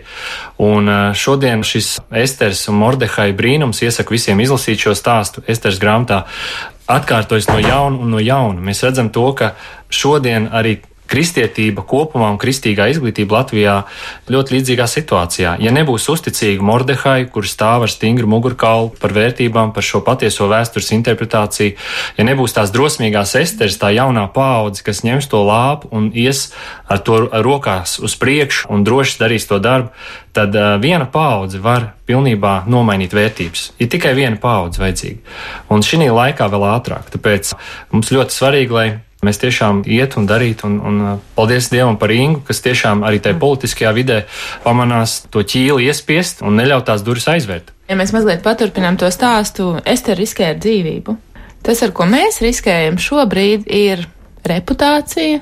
[0.65, 6.25] Un šodien šis Esteras un Mordehai brīnums iesaku visiem izlasīt šo stāstu Esteras grāmatā
[6.91, 8.61] atkārtojas no jauna un no jauna.
[8.61, 9.55] Mēs redzam to, ka
[9.89, 10.79] šodien arī
[11.15, 13.77] kristietība kopumā un kristīgā izglītība Latvijā
[14.31, 15.55] ļoti līdzīgā situācijā.
[15.63, 20.91] Ja nebūs uzticīga Mordehai, kur stāv ar stingru mugurkaulu par vērtībām, par šo patieso vēstures
[20.97, 21.77] interpretāciju,
[22.19, 26.49] ja nebūs tās drosmīgās esteres, tā jaunā paudze, kas ņems to lāpu un ies
[26.91, 29.95] ar to rokās uz priekšu un droši darīs to darbu,
[30.35, 33.71] tad uh, viena paudze var pilnībā nomainīt vērtības.
[33.79, 35.35] Ir tikai viena paudze vajadzīga.
[35.73, 37.09] Un šī laikā vēl ātrāk.
[37.15, 37.55] Tāpēc
[37.95, 38.89] mums ļoti svarīgi, lai
[39.25, 40.65] mēs tiešām iet un darīt.
[40.69, 41.01] Un, un
[41.37, 44.21] paldies Dievam par Ingu, kas tiešām arī tajā politiskajā vidē
[44.65, 47.73] pamanās to ķīli iespiest un neļaut tās durvis aizvērt.
[47.89, 51.17] Ja mēs mazliet paturpinām to stāstu, Ester riskē ar dzīvību.
[51.65, 54.07] Tas, ar ko mēs riskējam šobrīd, ir
[54.45, 55.41] reputācija,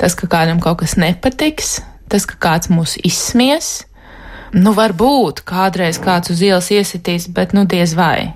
[0.00, 1.78] tas, ka kādam kaut kas nepatiks,
[2.12, 3.88] tas, ka kāds mūs izsmies,
[4.56, 8.32] Nu, varbūt kādreiz kāds uz ielas iesitīs, bet nu diez vai.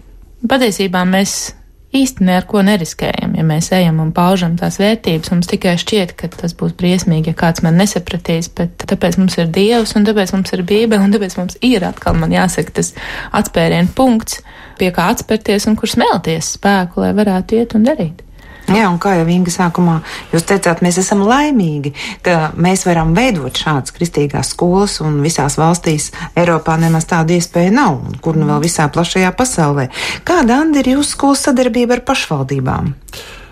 [0.48, 1.54] Patiesībā mēs
[1.96, 5.32] īsti neko neriskējam, ja mēs ejam un paužam tās vērtības.
[5.34, 9.52] Mums tikai šķiet, ka tas būs briesmīgi, ja kāds man nesapratīs, bet tāpēc mums ir
[9.52, 12.94] Dievs, un tāpēc mums ir Bībele, un tāpēc mums ir atkal, man jāsaka, tas
[13.36, 14.40] atspērienu punkts,
[14.80, 18.24] pie kā atspērties un kur smelties spēku, lai varētu iet un darīt.
[18.72, 19.98] Jā, un kā jau Inga sākumā
[20.32, 21.92] jūs teicāt, mēs esam laimīgi,
[22.24, 28.00] ka mēs varam veidot šādas kristīgās skolas, un visās valstīs Eiropā nemaz tāda iespēja nav,
[28.00, 29.90] un kur nu vēl visā plašajā pasaulē.
[30.28, 32.92] Kāda, Andi, ir jūsu skolas sadarbība ar pašvaldībām?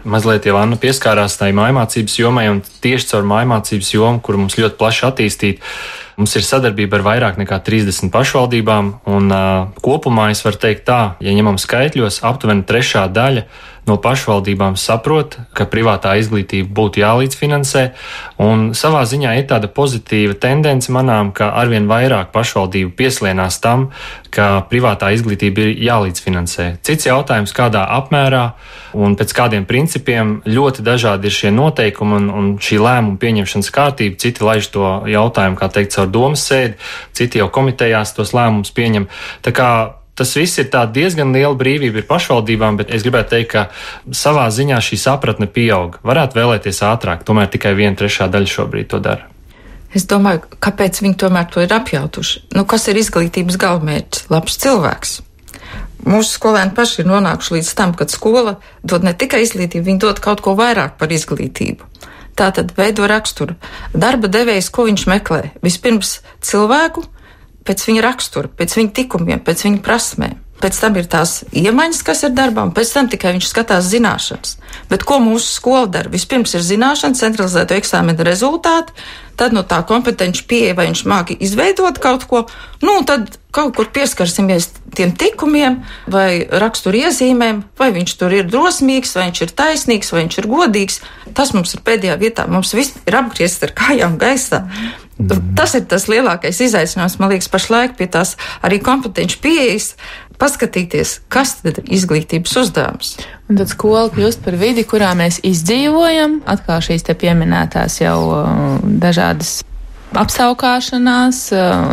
[0.04, 4.78] mazliet jau Anna pieskārās tai mājmācības jomai, un tieši caur mājmācības jomu, kur mums ļoti
[4.80, 5.64] plaši attīstīt,
[6.20, 11.00] mums ir sadarbība ar vairāk nekā 30 pašvaldībām, un uh, kopumā es varu teikt tā,
[11.20, 13.46] ja ņemam skaitļos, aptuveni trešā daļa
[13.90, 17.84] no pašvaldībām saprot, ka privātā izglītība būtu jālīdzfinansē,
[18.42, 23.88] un savā ziņā ir tāda pozitīva tendence manām, ka arvien vairāk pašvaldību pieslienās tam,
[24.30, 26.68] ka privātā izglītība ir jālīdzfinansē.
[26.86, 28.44] Cits jautājums, kādā apmērā
[28.94, 34.18] un pēc kādiem principiem ļoti dažādi ir šie noteikumi un, un šī lēmuma pieņemšanas kārtība.
[34.22, 36.78] Citi laiž to jautājumu, kā teikt, caur domas sēdi,
[37.16, 39.10] citi jau komitejās tos lēmumus pieņem.
[39.46, 39.70] Tā kā
[40.20, 43.62] Tas viss ir diezgan liela brīvība pašvaldībām, bet es gribētu teikt, ka
[44.12, 45.96] savā ziņā šī sapratne pieaug.
[46.04, 49.30] Varētu vēlēties ātrāk, tomēr tikai viena trešā daļa šobrīd to dara.
[49.96, 52.42] Es domāju, kāpēc viņi tomēr to ir apjautuši.
[52.52, 54.26] Nu, kas ir izglītības galvenmērķis?
[54.28, 55.14] Labs cilvēks.
[56.04, 60.20] Mūsu skolēni paši ir nonākuši līdz tam, ka skola dod ne tikai izglītību, viņi dod
[60.20, 61.88] kaut ko vairāk par izglītību.
[62.36, 63.56] Tā tad veido raksturu.
[63.96, 65.42] Darba devējs, ko viņš meklē?
[65.64, 67.06] Vispirms cilvēku,
[67.70, 70.38] pēc viņa rakstura, pēc viņa tikumiem, pēc viņa prasmēm.
[70.60, 74.58] Pēc tam ir tās iemaņas, kas ir darbā, un pēc tam tikai viņš skatās zināšanas.
[74.90, 76.12] Bet ko mūsu skola dara?
[76.12, 78.92] Vispirms ir zināšana, centralizēto eksāmenu rezultāti,
[79.40, 82.42] tad no tā kompetenci pieeja, vai viņš māki izveidot kaut ko,
[82.84, 85.80] nu, tad kaut kur pieskarsimies tiem tikumiem
[86.12, 90.50] vai raksturu iezīmēm, vai viņš tur ir drosmīgs, vai viņš ir taisnīgs, vai viņš ir
[90.50, 91.00] godīgs.
[91.32, 92.44] Tas mums ir pēdējā vietā.
[92.50, 94.66] Mums viss ir apgriezts ar kājām gaisā.
[95.56, 99.94] Tas ir tas lielākais izaicinājums, man liekas, pašlaik pie tās arī kompetenci pieejas,
[100.40, 103.16] paskatīties, kas tad ir izglītības uzdevums.
[103.50, 108.78] Un tad skola kļūst par vidi, kurā mēs izdzīvojam, atkal šīs te pieminētās jau uh,
[109.02, 109.60] dažādas
[110.18, 111.38] apsaukāšanās,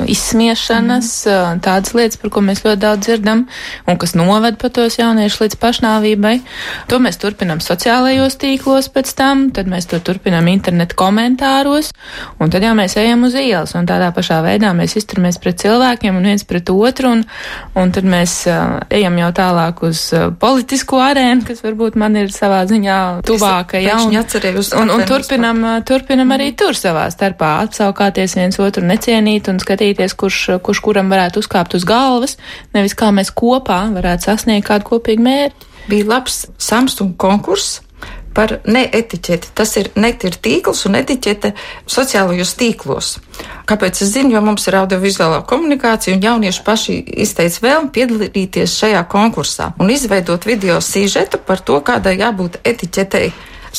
[0.10, 1.62] izsmiešanas, mm.
[1.66, 3.44] tādas lietas, par ko mēs ļoti daudz dzirdam,
[3.88, 6.34] un kas noved pa tos jauniešus līdz pašnāvībai.
[6.90, 11.92] To mēs turpinam sociālajos tīklos pēc tam, tad mēs to turpinam internetu komentāros,
[12.42, 16.18] un tad jau mēs ejam uz ielas, un tādā pašā veidā mēs izturamies pret cilvēkiem
[16.18, 17.24] un viens pret otru, un,
[17.78, 22.34] un tad mēs uh, ejam jau tālāk uz uh, politisko arēnu, kas varbūt man ir
[22.34, 28.36] savā ziņā tuvāka, ja, un, un, un turpinam, turpinam arī tur savā starpā apsaukāt izsmēties
[28.38, 32.38] viens otru necienīt un skatīties, kurš, kurš kuram varētu uzkāpt uz galvas,
[32.74, 35.68] nevis kā mēs kopā varētu sasniegt kādu kopīgu mērķi.
[35.90, 37.82] Bija labs Samsung konkurss
[38.34, 39.50] par neetiķeti.
[39.56, 41.54] Tas ir net ir tīkls un etiķete
[41.90, 43.18] sociālajos tīklos.
[43.68, 49.04] Kāpēc es zinu, jo mums ir audiovizuālā komunikācija un jaunieši paši izteica vēlmi piedalīties šajā
[49.10, 53.32] konkursā un izveidot video sīžetu par to, kādai jābūt etiķetei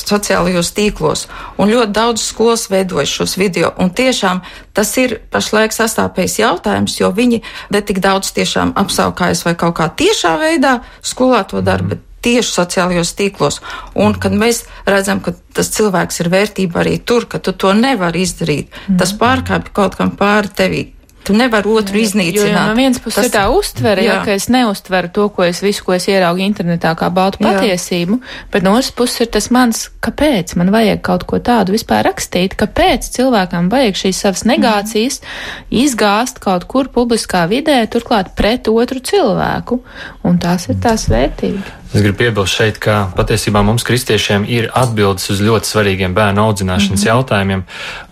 [0.06, 1.26] sociālajos tīklos,
[1.58, 4.42] un ļoti daudz skolas veidoja šos video, un tiešām
[4.76, 7.42] tas ir pašlaik sastāpējis jautājums, jo viņi
[7.74, 11.94] ne tik daudz tiešām apsaukājas vai kaut kā tiešā veidā skolā to dara, mhm.
[11.94, 13.60] bet tieši sociālajos tīklos.
[13.94, 18.26] Un kad mēs redzam, ka tas cilvēks ir vērtība arī tur, ka tu to nevari
[18.26, 19.20] izdarīt, tas mhm.
[19.22, 20.84] pārkāpj kaut kam pāri tevī.
[21.26, 22.38] Tu nevari otru iznīcināt.
[22.38, 24.14] Jo, jo no vienas puses tas, ir tā uztvere, jā.
[24.16, 28.16] ja, ka es neuztveru to, ko es visu, ko es ieraugu internetā kā baltu patiesību,
[28.20, 28.36] jā.
[28.54, 32.56] bet no otras puses ir tas mans, kāpēc man vajag kaut ko tādu vispār rakstīt,
[32.60, 35.66] kāpēc cilvēkam vajag šīs savas negācijas mm.
[35.84, 39.82] izgāzt kaut kur publiskā vidē, turklāt pret otru cilvēku.
[40.28, 41.77] Un tās ir tās vērtības.
[41.88, 47.00] Es gribu piebilst šeit, ka patiesībā mums, kristiešiem, ir atbildes uz ļoti svarīgiem bērnu audzināšanas
[47.00, 47.08] mm -hmm.
[47.08, 47.62] jautājumiem,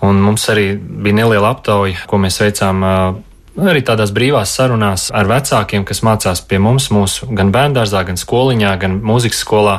[0.01, 2.85] un mums arī bija neliela aptauja, ko mēs veicām
[3.57, 8.73] arī tādās brīvās sarunās ar vecākiem, kas mācās pie mums, mūsu gan bērngārzā, gan skoliņā,
[8.83, 9.77] gan mūzikas skolā.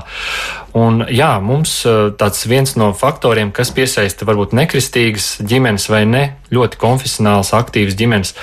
[0.78, 6.24] Un, jā, mums eh, tāds viens no faktoriem, kas piesaista varbūt nekristīgas ģimenes vai ne
[6.54, 8.34] ļoti konfesionāls, aktīvs ģimenes,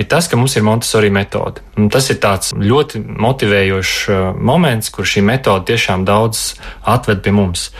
[0.00, 1.64] ir tas, ka mums ir Montesori metode.
[1.76, 6.52] Un tas ir tāds ļoti motivējošs eh, moments, kur šī metode tiešām daudz
[6.88, 7.70] atved pie mums.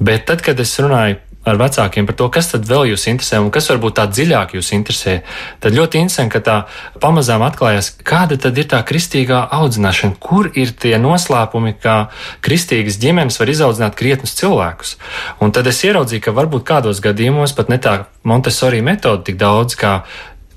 [0.00, 3.48] Bet tad, kad es runāju ar vecākiem par to, kas tad vēl jūs interesē un
[3.54, 5.20] kas varbūt tā dziļāk jūs interesē,
[5.64, 6.56] tad ļoti interesanti, ka tā
[7.00, 11.96] pamazām atklājās, kāda tad ir tā kristīgā audzināšana, kur ir tie noslēpumi, kā
[12.44, 14.96] kristīgas ģimenes var izaudzināt krietnus cilvēkus.
[15.40, 17.96] Un tad es ieraudzīju, ka varbūt kādos gadījumos pat ne tā
[18.28, 20.02] Montesori metode tik daudz kā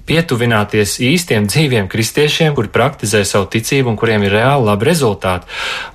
[0.10, 5.48] pietuvināties īstiem dzīviem kristiešiem, kuri praktizē savu ticību un kuriem ir reāli labi rezultāti.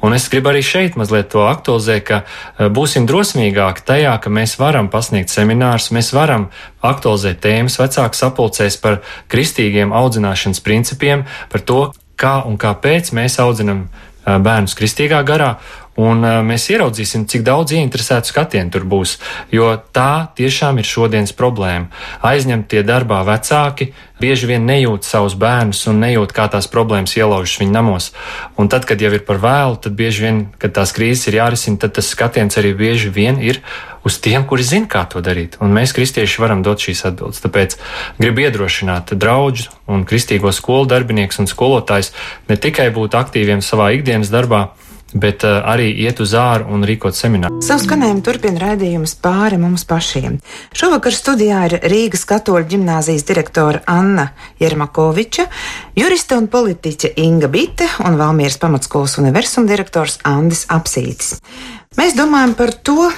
[0.05, 4.57] Un es gribu arī šeit mazliet to aktualizēt, ka e, būsim drosmīgāki tajā, ka mēs
[4.61, 6.49] varam pasniegt seminārus, mēs varam
[6.81, 11.83] aktualizēt tēmas vecāku sapulcēs par kristīgiem audzināšanas principiem, par to,
[12.19, 15.59] kā un kāpēc mēs audzinam e, bērnus kristīgā garā,
[15.99, 19.17] Un uh, mēs ieraudzīsim, cik daudz ieinteresētu skatienu tur būs,
[19.51, 21.91] jo tā tiešām ir šodienas problēma.
[22.23, 23.91] Aizņemtie darbā vecāki
[24.23, 28.11] bieži vien nejūt savus bērnus un nejūt, kā tās problēmas ielaužas viņu namos.
[28.59, 31.83] Un tad, kad jau ir par vēlu, tad bieži vien, kad tās krīzes ir jārisina,
[31.83, 33.59] tad tas skatiens arī bieži vien ir
[34.07, 35.59] uz tiem, kuri zina, kā to darīt.
[35.63, 37.43] Un mēs, kristieši, varam dot šīs atbildes.
[37.43, 37.79] Tāpēc
[38.23, 42.15] gribu iedrošināt draugus un kristīgo skolu darbinieks un skolotājs
[42.49, 44.69] ne tikai būt aktīviem savā ikdienas darbā,
[45.15, 47.61] bet uh, arī iet uz āru un rīkot semināru.
[47.65, 50.39] Savu skanējumu turpina raidījums pāri mums pašiem.
[50.77, 54.29] Šovakar studijā ir Rīgas katoļu ģimnāzijas direktora Anna
[54.61, 55.49] Jermakoviča,
[55.99, 61.39] juriste un politiķe Inga Bite un Valmieras pamatskolas universuma direktors Andis Apsītis.
[61.99, 63.09] Mēs domājam par to,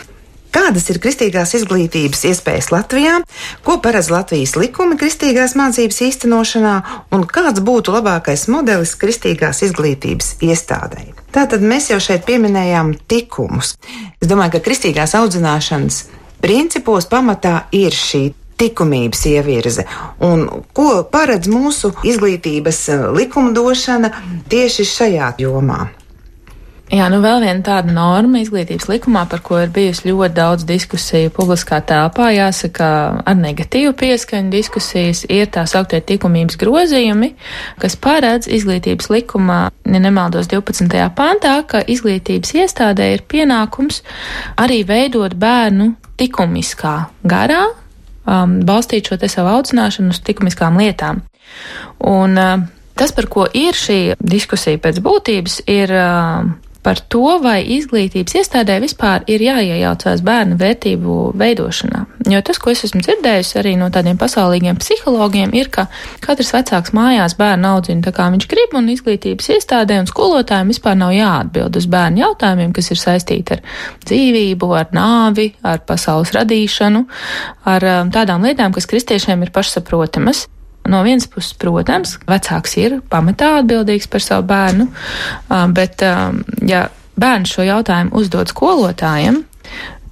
[0.51, 3.21] Kādas ir kristīgās izglītības iespējas Latvijā,
[3.67, 6.75] ko paredz Latvijas likumi kristīgās mācības īstenošanā
[7.15, 11.15] un kāds būtu labākais modelis kristīgās izglītības iestādēji?
[11.31, 13.77] Tātad mēs jau šeit pieminējām likumus.
[14.19, 16.03] Es domāju, ka kristīgās audzināšanas
[16.43, 18.25] principos pamatā ir šī
[18.61, 19.87] likumības ievirze.
[20.27, 20.45] Un
[20.77, 22.83] ko paredz mūsu izglītības
[23.17, 24.13] likumdošana
[24.51, 25.87] tieši šajā jomā?
[26.91, 31.31] Jā, nu vēl viena tāda norma izglītības likumā, par ko ir bijusi ļoti daudz diskusiju
[31.37, 32.87] publiskā telpā, jāsaka,
[33.31, 37.29] ar negatīvu pieskaņu diskusijas, ir tā sauktie likumības grozījumi,
[37.79, 40.91] kas paredz izglītības likumā, ja nemaldos 12.
[41.15, 44.01] pantā, ka izglītības iestādē ir pienākums
[44.59, 47.69] arī veidot bērnu likumiskā garā,
[48.27, 51.23] um, balstīt šo te savu audzināšanu uz likumiskām lietām.
[52.03, 52.67] Un, uh,
[53.01, 56.51] Tas, par ko ir šī diskusija pēc būtības, ir uh,
[56.83, 62.05] par to, vai izglītības iestādē vispār ir jāiejaucās bērnu vērtību veidošanā.
[62.31, 65.87] Jo tas, ko es esmu dzirdējusi arī no tādiem pasaulīgiem psihologiem, ir, ka
[66.25, 70.97] katrs vecāks mājās bērnu audzina tā, kā viņš grib, un izglītības iestādē un skolotājiem vispār
[71.01, 73.65] nav jāatbild uz bērnu jautājumiem, kas ir saistīti ar
[74.07, 77.05] dzīvību, ar nāvi, ar pasaules radīšanu,
[77.69, 80.47] ar um, tādām lietām, kas kristiešiem ir pašsaprotamas.
[80.89, 84.89] No vienas puses, protams, vecāks ir pamatā atbildīgs par savu bērnu,
[85.77, 86.03] bet,
[86.67, 86.87] ja
[87.21, 89.43] bērns šo jautājumu uzdod skolotājiem,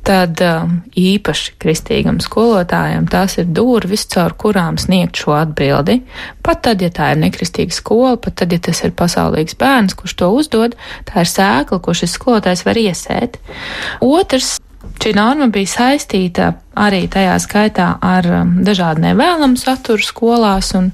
[0.09, 0.41] tad
[0.97, 5.99] īpaši kristīgam skolotājam tās ir durvis, caur kurām sniegt šo atbildi.
[6.45, 10.17] Pat tad, ja tā ir nekristīga skola, pat tad, ja tas ir pasaulīgs bērns, kurš
[10.21, 10.79] to uzdod,
[11.09, 13.41] tā ir sēkla, ko šis skolotājs var iesēt.
[14.05, 14.57] Otrs
[14.99, 20.73] Šī norma bija saistīta arī tajā skaitā ar um, dažādu nevēlamu saturu skolās.
[20.77, 20.91] Un,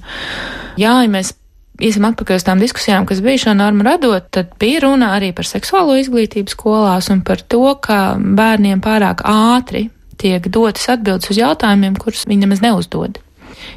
[0.76, 1.32] jā, ja mēs
[1.80, 5.48] iesim atpakaļ uz tām diskusijām, kas bija šo normu radot, tad bija runa arī par
[5.48, 9.88] seksuālo izglītību skolās un par to, ka bērniem pārāk ātri
[10.20, 13.23] tiek dotas atbildes uz jautājumiem, kurus viņi nemaz neuzdod.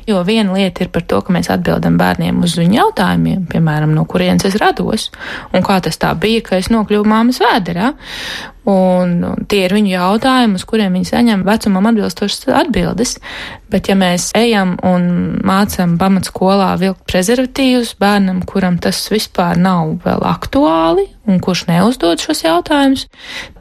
[0.08, 4.06] Jo viena lieta ir par to, ka mēs atbildam bērniem uz viņu jautājumiem, piemēram, no
[4.10, 5.10] kurienes es rados,
[5.54, 7.94] un kā tas tā bija, ka es nokļuvu māmas vēderā.
[8.68, 13.14] Un tie ir viņu jautājumi, uz kuriem viņi saņem vecumam atbilstošas atbildes.
[13.72, 15.06] Bet, ja mēs ejam un
[15.48, 22.44] mācām pamatskolā vilkt prezervatīvus bērnam, kuram tas vispār nav vēl aktuāli un kurš neuzdod šos
[22.44, 23.08] jautājumus,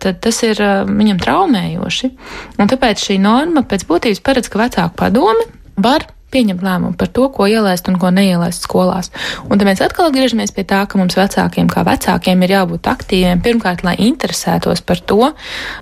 [0.03, 0.59] tad tas ir
[0.91, 2.13] viņam traumējoši.
[2.59, 5.47] Un tāpēc šī norma pēc būtības paredz, ka vecāku padome
[5.79, 9.11] var pieņemt lēmumu par to, ko ielaist un ko neielaist skolās.
[9.49, 13.41] Un tad mēs atkal atgriežamies pie tā, ka mums vecākiem, kā vecākiem, ir jābūt aktīviem.
[13.45, 15.31] Pirmkārt, lai interesētos par to,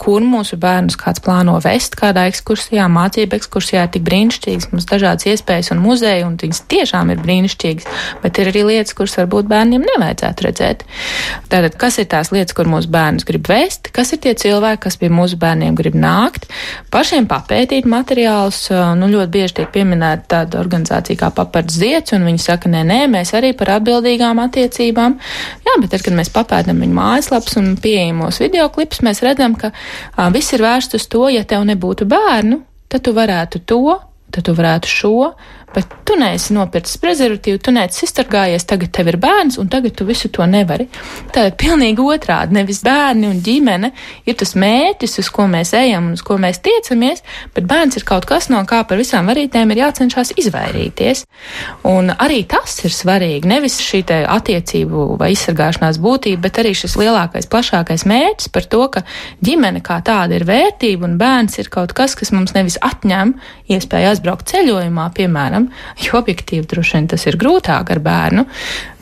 [0.03, 5.73] kur mūsu bērnus kāds plāno vest, kādā ekskursijā, mācību ekskursijā tik brīnišķīgas, mums dažādas iespējas
[5.75, 7.89] un muzeji, un viņas tiešām ir brīnišķīgas,
[8.23, 10.87] bet ir arī lietas, kuras varbūt bērniem nevajadzētu redzēt.
[11.51, 14.99] Tātad, kas ir tās lietas, kur mūsu bērnus grib vest, kas ir tie cilvēki, kas
[15.01, 16.47] pie mūsu bērniem grib nākt,
[16.95, 18.67] pašiem papētīt materiālus,
[19.01, 23.01] nu ļoti bieži tiek pieminēta tāda organizācija kā Papards Ziets, un viņi saka, nē, nē,
[23.13, 25.17] mēs arī par atbildīgām attiecībām.
[25.65, 30.29] Jā, bet tad, kad mēs papētam viņu mājaslaps un pieejamos videoklipus, mēs redzam, ka a,
[30.35, 32.61] viss ir vērsts uz to, ja tev nebūtu bērnu,
[32.93, 33.99] tad tu varētu to,
[34.35, 35.17] tad tu varētu šo,
[35.75, 40.07] bet tu neesi nopircis prezervatīvu, tu neesi izstargājies, tagad tev ir bērns, un tagad tu
[40.09, 40.87] visu to nevari.
[41.35, 43.91] Tātad pilnīgi otrādi, nevis bērni un ģimene
[44.29, 47.25] ir tas mērķis, uz ko mēs ejam un uz ko mēs tiecamies,
[47.57, 51.25] bet bērns ir kaut kas, no kā par visām varītēm ir jācenšas izvairīties.
[51.91, 57.49] Un arī tas ir svarīgi, nevis šī attiecību vai izsargāšanās būtība, bet arī šis lielākais,
[57.51, 59.05] plašākais mērķis par to, ka
[59.45, 63.35] ģimene kā tāda ir vērtība un bērns ir kaut kas, kas mums nevis atņem
[63.73, 65.71] iespēju aizbraukt ceļojumā, piemēram, bērnam,
[66.03, 68.45] jo objektīvi droši vien tas ir grūtāk ar bērnu,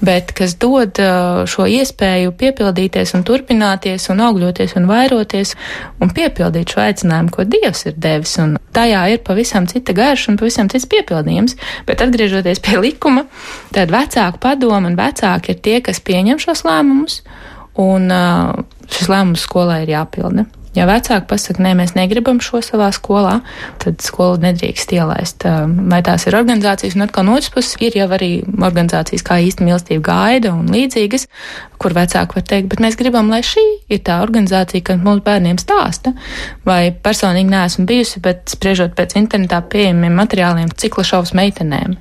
[0.01, 5.55] bet kas dod uh, šo iespēju piepildīties un turpināties un augļoties un vairoties
[6.01, 8.37] un piepildīt šo aicinājumu, ko Dievs ir devis.
[8.39, 11.57] Un tajā ir pavisam cita garša un pavisam cits piepildījums.
[11.87, 13.27] Bet atgriežoties pie likuma,
[13.73, 17.23] tad vecāku padomu un vecāki ir tie, kas pieņem šos lēmumus,
[17.79, 18.59] un uh,
[18.91, 20.49] šis lēmums skolai ir jāpilda.
[20.73, 23.41] Ja vecāki pasaka, nē, mēs negribam šo savā skolā,
[23.83, 25.45] tad skola nedrīkst ielaist.
[25.69, 29.67] Vai tās ir organizācijas, un atkal no otras puses ir jau arī organizācijas kā īsta
[29.67, 31.29] mīlestība gaida un līdzīgas,
[31.83, 35.61] kur vecāki var teikt, bet mēs gribam, lai šī ir tā organizācija, kas mūsu bērniem
[35.61, 36.15] stāsta.
[36.65, 41.99] Vai personīgi neesmu bijusi, bet spriežot pēc internetā pieejamiem materiāliem, cikla šovs meitenēm.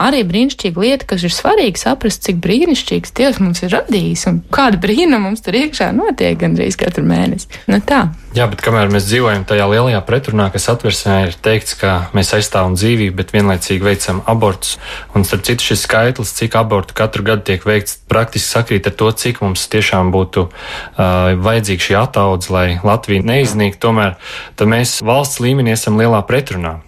[0.00, 4.80] Arī brīnišķīga lieta, kas ir svarīga saprast, cik brīnišķīgs Dievs mums ir radījis un kāda
[4.80, 7.50] brīnuma mums tur iekšā notiek gandrīz katru mēnesi.
[7.68, 8.13] Nu tā.
[8.34, 12.74] Jā, bet kamēr mēs dzīvojam tajā lielajā pretrunā, kas atversmē ir teikts, ka mēs aizstāvam
[12.74, 14.72] dzīvību, bet vienlaicīgi veicam abortus,
[15.14, 19.12] un starp citu šis skaitlis, cik abortu katru gadu tiek veikts, praktiski sakrīt ar to,
[19.22, 24.18] cik mums tiešām būtu uh, vajadzīga šī ataudze, lai Latvija neiznīktu, tomēr
[24.66, 26.80] mēs valsts līmenī esam lielā pretrunā.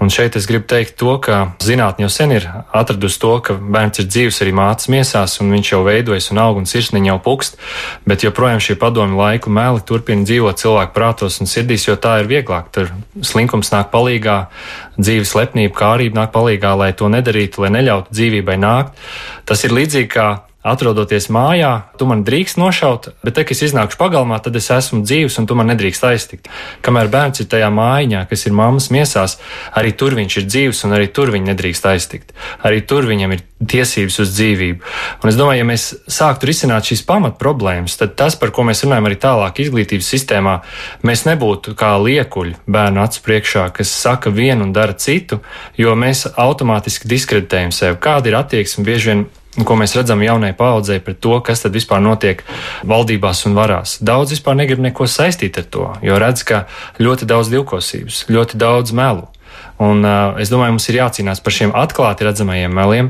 [0.00, 4.00] Un šeit es gribu teikt to, ka zinātnē jau sen ir atradusi to, ka bērns
[4.00, 7.58] ir dzīves arī mācas miesās, un viņš jau veidojas un aug un sirsniņa jau pukst,
[8.08, 12.30] bet joprojām šie padomi laiku meli turpina dzīvot cilvēku prātos un sirdīs, jo tā ir
[12.32, 12.72] vieglāk.
[12.72, 14.38] Tur slinkums nāk palīgā,
[14.96, 18.96] dzīves lepnība, kārība nāk palīgā, lai to nedarītu, lai neļautu dzīvībai nākt.
[19.44, 20.30] Tas ir līdzīgi kā
[20.66, 25.00] atrodoties mājā, tu man drīkst nošaut, bet te, kad es iznākšu pagalmā, tad es esmu
[25.06, 26.50] dzīves un tu man nedrīkst aiztikt.
[26.84, 29.38] Kamēr bērns ir tajā mājiņā, kas ir mammas miesās,
[29.76, 32.34] arī tur viņš ir dzīves un arī tur viņa nedrīkst aiztikt.
[32.66, 34.84] Arī tur viņam ir tiesības uz dzīvību.
[35.24, 38.84] Un es domāju, ja mēs sāktu risināt šīs pamat problēmas, tad tas, par ko mēs
[38.84, 40.60] runājam arī tālāk izglītības sistēmā,
[41.08, 45.40] mēs nebūtu kā liekuļi bērnu acu priekšā, kas saka vienu un dara citu,
[45.80, 48.00] jo mēs automātiski diskreditējam sevi.
[48.00, 49.28] Kāda ir attieksme bieži vien
[49.58, 52.44] ko mēs redzam jaunai paudzei par to, kas tad vispār notiek
[52.86, 53.96] valdībās un varās.
[54.04, 56.64] Daudz vispār negrib neko saistīt ar to, jo redz, ka
[57.02, 59.26] ļoti daudz divkosības, ļoti daudz melu.
[59.80, 63.06] Un, uh, es domāju, mums ir jācīnās par šiem atklāti redzamajiem meliem,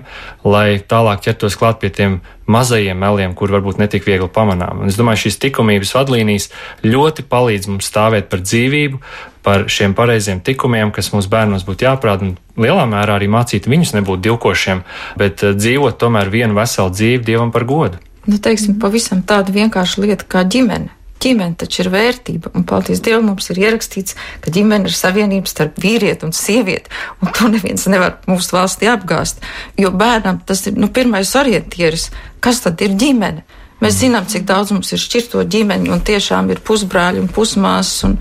[0.46, 4.84] lai tālāk ķertos klāt pie tiem mazajiem meliem, kur varbūt netik viegli pamanām.
[4.84, 6.46] Un es domāju, šīs likumības vadlīnijas
[6.86, 9.00] ļoti palīdz mums stāvēt par dzīvību,
[9.42, 13.96] par šiem pareiziem tikumiem, kas mūsu bērnos būtu jāprāt, un lielā mērā arī mācīt viņus
[13.98, 14.84] nebūt divkošiem,
[15.18, 17.98] bet dzīvot tomēr vienu veselu dzīvi Dievam par godu.
[18.30, 20.92] Nu, teiksim, pavisam tāda vienkārša lieta kā ģimene.
[21.20, 25.76] Ģimene taču ir vērtība, un paldies Dievam, mums ir ierakstīts, ka ģimene ir savienība starp
[25.82, 26.88] vīrieti un sievieti,
[27.20, 29.44] un to neviens nevar mūsu valstī apgāst.
[29.76, 32.08] Jo bērnam tas ir nu, pirmais orientieris,
[32.40, 33.44] kas tad ir ģimene.
[33.80, 38.18] Mēs zinām, cik daudz mums ir šķirto ģimeņu, un tiešām ir pusbrāļi un pusmāsas, un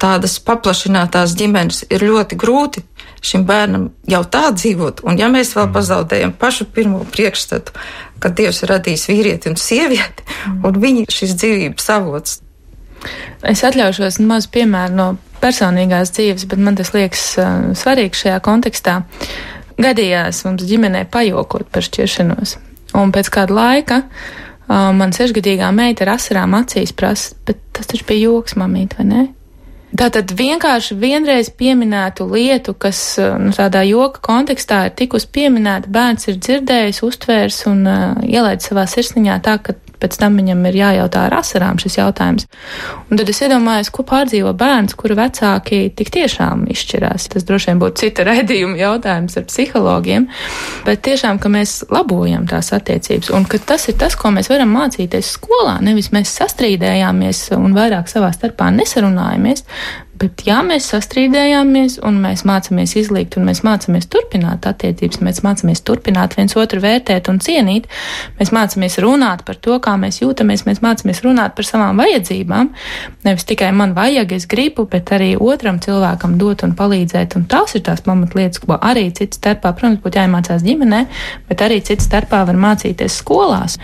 [0.00, 2.84] tādas paplašinātās ģimenes ir ļoti grūti
[3.22, 5.02] šim bērnam jau tā dzīvot.
[5.06, 7.74] Un ja mēs vēl pazaudējam pašu pirmo priekšstatu,
[8.22, 10.62] ka Dievs ir radījis vīrieti un sievieti, mm.
[10.66, 12.40] un viņi ir šis dzīvības avots.
[13.46, 15.08] Es atļaušos mazu piemēru no
[15.42, 19.00] personīgās dzīves, bet man tas liekas uh, svarīgs šajā kontekstā.
[19.82, 22.56] Gadījās mums ģimenē pajokot par šķiršanos,
[23.00, 28.06] un pēc kāda laika uh, man sešgadīgā meita ar asarām acīs prasa, bet tas taču
[28.06, 29.24] bija joks, mamīt, vai ne?
[29.92, 36.38] Tātad vienkārši vienreiz pieminētu lietu, kas nu, tādā joka kontekstā ir tikus pieminēta, bērns ir
[36.40, 41.38] dzirdējis, uztvērs un uh, ielaidis savā sirsniņā tā, ka pēc tam viņam ir jājautā ar
[41.38, 42.48] asarām šis jautājums.
[43.08, 47.28] Un tad es iedomājos, ko pārdzīvo bērns, kura vecāki tik tiešām izšķirās.
[47.32, 50.28] Tas droši vien būtu cita raidījuma jautājums ar psihologiem,
[50.86, 54.74] bet tiešām, ka mēs labojam tās attiecības un ka tas ir tas, ko mēs varam
[54.76, 55.78] mācīties skolā.
[55.84, 59.66] Nevis mēs sastrīdējāmies un vairāk savā starpā nesarunājamies,
[60.22, 65.82] Bet, ja mēs sastrīdējāmies un mēs mācāmies izlīgt un mēs mācāmies turpināt attiecības, mēs mācāmies
[65.82, 67.88] turpināt viens otru vērtēt un cienīt,
[68.38, 72.70] mēs mācāmies runāt par to, kā mēs jūtamies, mēs mācāmies runāt par savām vajadzībām.
[73.26, 77.34] Nevis tikai man vajag, es gribu, bet arī otram cilvēkam dot un palīdzēt.
[77.40, 81.06] Un tās ir tās pamatlietas, ko arī cits starpā, protams, būtu jāiemācās ģimenē,
[81.50, 83.80] bet arī cits starpā var mācīties skolās.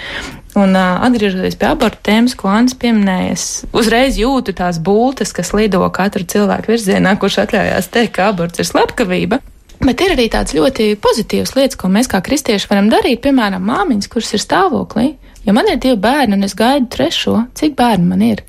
[0.57, 3.37] Un uh, atgriežoties pie abortu tēmas, ko Anna pieminēja,
[3.77, 8.69] uzreiz jūtu tās bultas, kas lido katru cilvēku virzienā, kurš atļaujās teikt, ka aborts ir
[8.71, 9.43] slepkavība.
[9.85, 13.21] Bet ir arī tādas ļoti pozitīvas lietas, ko mēs kā kristieši varam darīt.
[13.23, 15.13] Piemēram, māmiņas, kuras ir stāvoklī.
[15.47, 18.43] Ja man ir divi bērni un es gaidu trešo, cik bērni man ir?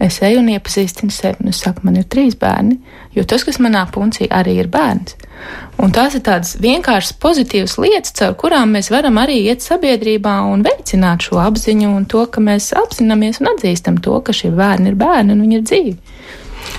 [0.00, 2.78] Es eju un iepazīstinu sevi, un es saku, man ir trīs bērni,
[3.12, 5.12] jo tas, kas manā puncī arī ir bērns.
[5.80, 10.64] Un tās ir tādas vienkāršas pozitīvas lietas, caur kurām mēs varam arī iet sabiedrībā un
[10.64, 14.96] veicināt šo apziņu un to, ka mēs apzināmies un atzīstam to, ka šie bērni ir
[15.00, 15.96] bērni un viņi ir dzīvi.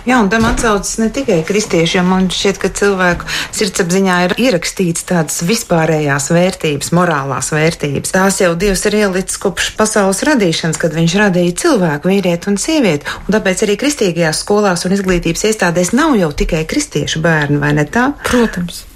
[0.08, 5.06] Jā, un tam atsaucas ne tikai kristieši, jo man šķiet, ka cilvēku sirdsapziņā ir ierakstīts
[5.10, 8.16] tādas vispārējās vērtības, morālās vērtības.
[8.16, 13.18] Tās jau Dievs ir ielicis kopš pasaules radīšanas, kad viņš radīja cilvēku, vīrieti un sievieti.
[13.26, 17.86] Un tāpēc arī kristīgajās skolās un izglītības iestādēs nav jau tikai kristiešu bērni, vai ne
[17.90, 18.12] tā?
[18.28, 18.88] Protams.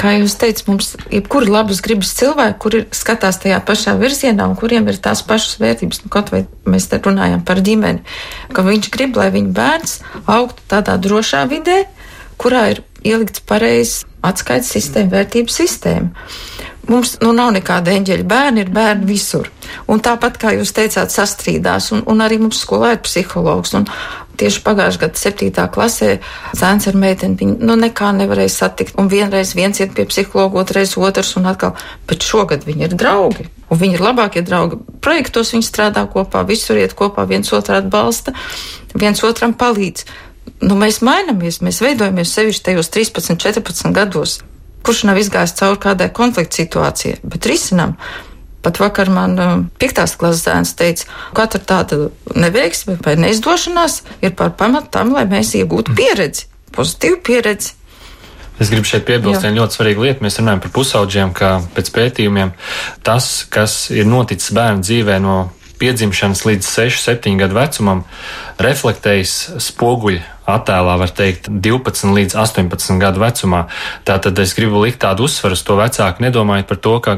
[0.00, 4.88] Kā jūs teicat, mums ir labas gribas cilvēki, kuri skatās tajā pašā virzienā un kuriem
[4.90, 6.02] ir tās pašas vērtības.
[6.04, 8.02] Nu, kaut vai mēs te runājam par ģimeni,
[8.54, 11.84] ka viņš grib, lai viņa bērns augtu tādā drošā vidē,
[12.42, 16.26] kurā ir ielikts pareizs atskaites sistēma, vērtību sistēma.
[16.88, 19.48] Mums nu, nav nekāda eņģeļa bērni, ir bērni visur.
[19.88, 23.72] Un tāpat, kā jūs teicāt, sastrīdās, un, un arī mums skolā ir psihologs.
[23.78, 23.86] Un
[24.40, 25.64] tieši pagājušajā gadā, 7.
[25.72, 26.10] klasē,
[26.58, 28.98] zēns ar meiteni, viņi nu, nekā nevarēja satikt.
[29.00, 31.72] Un vienreiz viens iet pie psihologa, otrreiz otrs, un atkal,
[32.10, 33.48] bet šogad viņi ir draugi.
[33.72, 34.82] Un viņi ir labākie draugi.
[35.04, 38.36] Projektos viņi strādā kopā, visur iet kopā, viens otru atbalsta,
[38.92, 40.04] viens otram palīdz.
[40.62, 44.38] Nu, mēs mainamies, mēs veidojamies sevišķi tajos 13, 14 gados
[44.84, 47.96] kurš nav izgājis cauri kādai konflikta situācijai, bet risinām.
[48.64, 51.98] Pat vakar man uh, piektās klases zēns teica, ka katra tāda
[52.32, 56.46] neveiksme vai neizdošanās ir par pamatu tam, lai mēs iegūtu pieredzi,
[56.76, 57.74] pozitīvu pieredzi.
[58.62, 60.24] Es gribu šeit piebilst vienu ļoti svarīgu lietu.
[60.24, 62.52] Mēs runājam par pusaudžiem, kā pēc pētījumiem
[63.04, 65.38] tas, kas ir noticis bērnu dzīvē no
[65.80, 68.04] piedzimšanas līdz 6, 7 gadu vecumam,
[68.62, 69.34] reflektējas
[69.64, 73.64] spoguļu attēlā, var teikt, 12 līdz 18 gadu vecumā.
[74.08, 77.16] Tātad es gribu likt tādu uzsvaru uz to vecāku, nedomājot par to, ka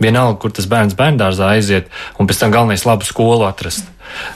[0.00, 3.88] vienalga, kur tas bērns bērndārzā aiziet, un pēc tam galvenais labu skolu atrast.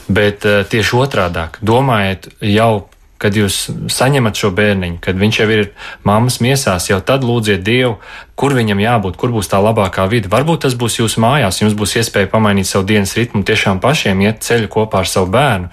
[0.07, 2.87] Bet uh, tieši otrādāk, domājiet jau
[3.21, 5.61] kad jūs saņemat šo bērniņu, kad viņš jau ir
[6.07, 7.95] mammas miesās, jau tad lūdziet Dievu,
[8.35, 10.27] kur viņam jābūt, kur būs tā labākā vide.
[10.31, 14.43] Varbūt tas būs jūsu mājās, jums būs iespēja pamainīt savu dienas ritmu, tiešām pašiem iet
[14.43, 15.71] ceļu kopā ar savu bērnu.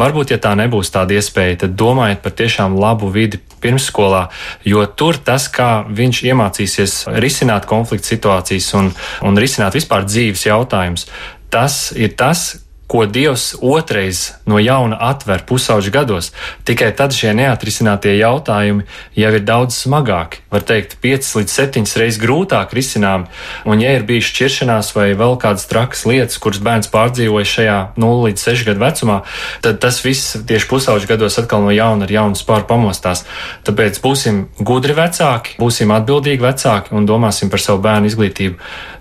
[0.00, 4.24] Varbūt, ja tā nebūs tāda iespēja, tad domājiet par tiešām labu vidi pirmsskolā,
[4.66, 8.90] jo tur tas, kā viņš iemācīsies risināt konflikta situācijas un,
[9.28, 11.06] un risināt vispār dzīves jautājumus,
[11.52, 16.32] tas ir tas, ko Dievs otrais no jauna atver pusauģu gados.
[16.66, 18.82] Tikai tad šie neatrisinātie jautājumi
[19.14, 20.40] jau ir daudz smagāki.
[20.50, 23.28] Var teikt, 5 līdz 7 reizes grūtāk risinām.
[23.62, 28.26] Un, ja ir bijusi šķiršanās vai vēl kādas trakas lietas, kuras bērns pārdzīvoja šajā 0
[28.26, 29.20] līdz 6 gadu vecumā,
[29.62, 33.22] tad tas viss tieši pusauģu gados atkal no jauna ar jaunu spāru pamostās.
[33.70, 38.58] Tāpēc būsim gudri vecāki, būsim atbildīgi vecāki un domāsim par savu bērnu izglītību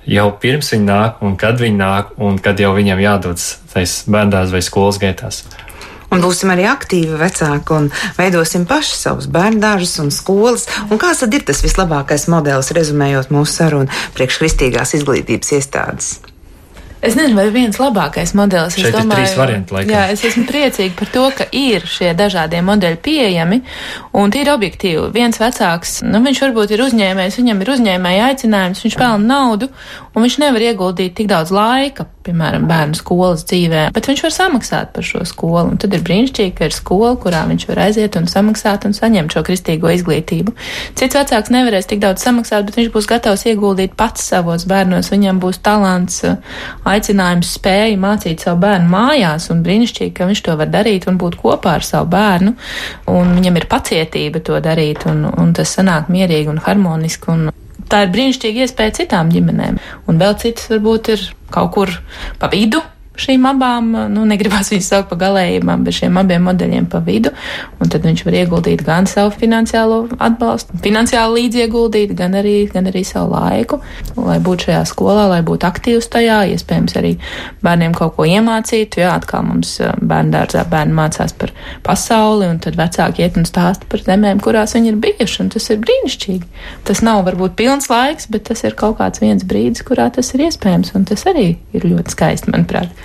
[0.10, 4.54] jau pirms viņi nāk, un kad viņi nāk, un kad jau viņiem jādodas tais bērnās
[4.54, 5.44] vai skolas gaitās.
[6.10, 10.66] Un būsim arī aktīvi vecāki un veidosim paši savus bērndārzus un skolas.
[10.90, 16.12] Un kāds tad ir tas vislabākais modelis, rezumējot mūsu sarunu priekš kristīgās izglītības iestādes?
[17.00, 18.76] Es nezinu, vai viens labākais modelis.
[18.76, 19.72] Šeit es domāju, ir trīs varianti.
[19.72, 19.92] Laikam.
[19.94, 23.62] Jā, es esmu priecīga par to, ka ir šie dažādie modeļi pieejami,
[24.20, 25.06] un tie ir objektīvi.
[25.16, 29.72] Viens vecāks, nu, viņš varbūt ir uzņēmējs, viņam ir uzņēmēja aicinājums, viņš pelna naudu,
[30.16, 34.92] un viņš nevar ieguldīt tik daudz laika, piemēram, bērnu skolas dzīvē, bet viņš var samaksāt
[34.96, 35.74] par šo skolu.
[35.74, 39.34] Un tad ir brīnišķīgi, ka ir skola, kurā viņš var aiziet un samaksāt un saņemt
[39.36, 40.54] šo kristīgo izglītību.
[41.00, 45.12] Cits vecāks nevarēs tik daudz samaksāt, bet viņš būs gatavs ieguldīt pats savos bērnos.
[45.14, 46.22] Viņam būs talants,
[46.90, 51.40] aicinājums, spēja mācīt savu bērnu mājās, un brīnišķīgi, ka viņš to var darīt un būt
[51.42, 52.56] kopā ar savu bērnu.
[53.14, 57.34] Un viņam ir pacietība to darīt, un, un tas sanāk mierīgi un harmoniski.
[57.34, 57.50] Un
[57.90, 59.80] tā ir brīnišķīga iespēja citām ģimenēm.
[60.10, 61.94] Un vēl citas varbūt ir kaut kur
[62.40, 62.82] pa vidu
[63.22, 67.34] šīm abām, nu, negribas viņus saukt pa galējībām, bet šiem abiem modeļiem pa vidu,
[67.80, 73.04] un tad viņš var ieguldīt gan savu finansiālo atbalstu, finansiāli līdzieguldīt, gan arī, gan arī
[73.08, 73.82] savu laiku,
[74.18, 77.16] lai būtu šajā skolā, lai būtu aktīvs tajā, iespējams arī
[77.66, 81.54] bērniem kaut ko iemācītu, jā, atkal mums bērnu dārzā bērni mācās par
[81.86, 85.70] pasauli, un tad vecāki iet un stāsta par zemēm, kurās viņi ir bijuši, un tas
[85.72, 86.50] ir brīnišķīgi.
[86.88, 90.46] Tas nav varbūt pilns laiks, bet tas ir kaut kāds viens brīdis, kurā tas ir
[90.48, 92.94] iespējams, un tas arī ir ļoti skaisti, manuprāt.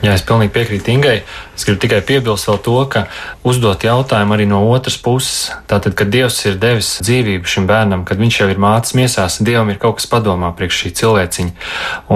[0.00, 1.18] Jā, es pilnīgi piekrītu Ingai.
[1.52, 3.02] Es gribu tikai piebilst vēl to, ka
[3.44, 5.50] uzdot jautājumu arī no otras puses.
[5.68, 9.68] Tātad, kad Dievs ir devis dzīvību šim bērnam, kad viņš jau ir mācis miesās, Dievam
[9.68, 11.52] ir kaut kas padomā priekš šī cilvēciņa.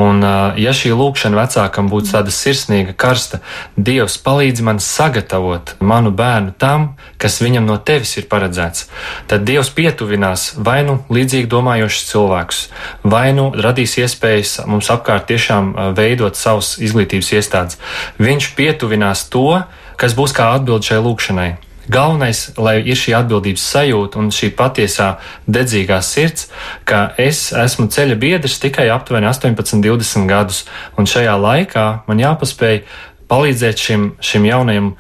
[0.01, 0.24] Un,
[0.57, 3.43] ja šī lūkšana vecākam būtu tāda sirsnīga, karsta,
[3.76, 8.89] Dievs palīdz man sagatavot manu bērnu tam, kas viņam no tevis ir paredzēts,
[9.28, 12.64] tad Dievs pietuvinās vai nu līdzīgi domājošus cilvēkus,
[13.05, 18.18] vai nu radīs iespējas mums apkārt tiešām veidot savus izglītības iestādes tāds.
[18.18, 19.62] Viņš pietuvinās to,
[19.97, 21.57] kas būs kā atbild šai lūkšanai.
[21.87, 26.49] Galvenais, lai ir šī atbildības sajūta un šī patiesā dedzīgā sirds,
[26.85, 30.64] ka es esmu ceļa biedrs tikai aptuveni 18, 20 gadus,
[30.97, 32.87] un šajā laikā man jāpaspēj
[33.29, 34.95] palīdzēt šim, šim jaunajam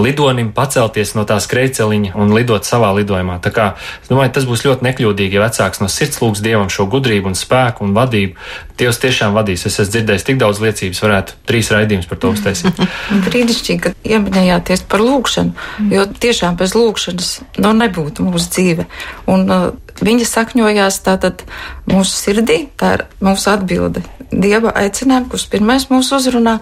[0.00, 3.38] lidonim pacelties no tā skrejceliņa un lidot savā lidojumā.
[3.44, 3.66] Tā kā
[4.02, 7.38] es domāju, tas būs ļoti nekļūdīgi, ja vecāks no sirds lūgs Dievam šo gudrību un
[7.38, 8.38] spēku un vadību.
[8.80, 9.66] Dievs tiešām vadīs.
[9.68, 12.80] Es esmu dzirdējis tik daudz liecības, varētu trīs raidījumus par to uztaisīt.
[13.28, 17.30] Brīnišķīgi, ka ieminējāties par lūgšanu, jo tiešām bez lūgšanas
[17.62, 18.88] nu, nebūtu mūsu dzīve.
[19.30, 19.70] Un, uh,
[20.00, 21.44] viņa sakņojās tātad
[21.90, 26.54] mūsu sirdī, tā ir mūsu atbilde Dieva aicinājumu, kurš pirmais mūs uzrunā,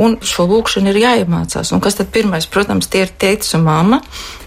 [0.00, 1.74] un šo lūkšanu ir jāiemācās.
[1.76, 2.46] Un kas tad pirmais?
[2.48, 3.98] Protams, tie ir tētis un mamma,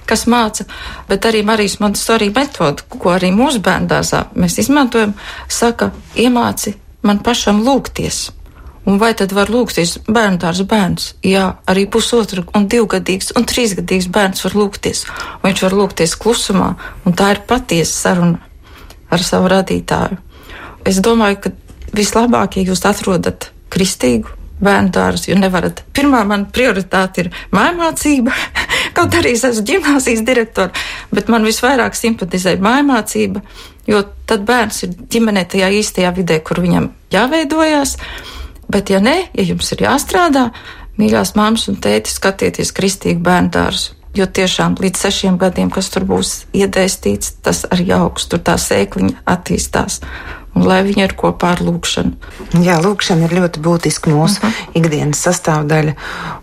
[0.08, 0.66] kas māca,
[1.10, 5.14] bet arī Marijas Montesori metoda, ko arī mūsu bērndāzā mēs izmantojam,
[5.52, 8.30] saka, iemāci man pašam lūgties.
[8.90, 11.12] Un vai tad var lūgties bērndārs bērns?
[11.28, 15.04] Jā, arī pusotra un divgadīgs un trīsgadīgs bērns var lūgties.
[15.44, 16.72] Viņš var lūgties klusumā,
[17.06, 18.42] un tā ir patiesa saruna
[19.12, 20.18] ar savu radītāju.
[20.88, 21.52] Es domāju, ka
[21.94, 25.84] vislabāk, ja jūs atrodat kristīgu bērnu dārzu, jo nevarat.
[25.96, 28.34] Pirmā man prioritāte ir mājmācība,
[28.98, 30.72] kaut arī es esmu ģimnāzijas direktora,
[31.14, 33.44] bet man visvairāk simpatizē mājmācība,
[33.90, 37.98] jo tad bērns ir ģimenē tajā īstajā vidē, kur viņam jāveidojas.
[38.72, 40.52] Bet, ja nē, ja jums ir jāstrādā,
[41.02, 43.98] mīļās māmas un tēti, skatieties kristīgu bērnu dārzu.
[44.16, 49.22] Jo tiešām līdz sešiem gadiem, kas tur būs iedēstīts, tas arī augs, tur tā sēkliņa
[49.24, 50.02] attīstās
[50.56, 52.12] un lai viņi ir kopā ar lūkšanu.
[52.66, 54.52] Jā, lūkšana ir ļoti būtiska mūsu uh mhm.
[54.52, 54.82] -huh.
[54.82, 55.94] ikdienas sastāvdaļa.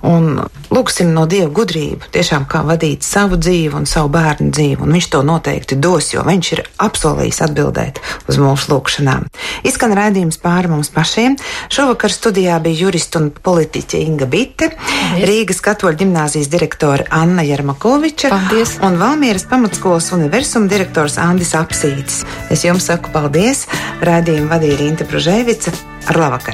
[0.09, 0.41] Un
[0.71, 4.83] lūksim no Dieva gudrību, tiešām kā vadīt savu dzīvi un savu bērnu dzīvi.
[4.83, 9.27] Un viņš to noteikti dos, jo viņš ir apsolījis atbildēt uz mūsu lūkšanām.
[9.65, 11.37] Izskan raidījums pāri mums pašiem.
[11.69, 15.29] Šovakar studijā bija jurista un politiķa Inga Bitte, Paldies.
[15.29, 18.79] Rīgas katoļu ģimnāzijas direktore Anna Jermakoviča paldies.
[18.83, 22.25] un Valmieras pamatskolas universuma direktors Andis Apsītis.
[22.51, 23.67] Es jums saku paldies!
[23.99, 25.75] Raidījumu vadīja Rīta Pružēvica
[26.07, 26.47] ar labvakar!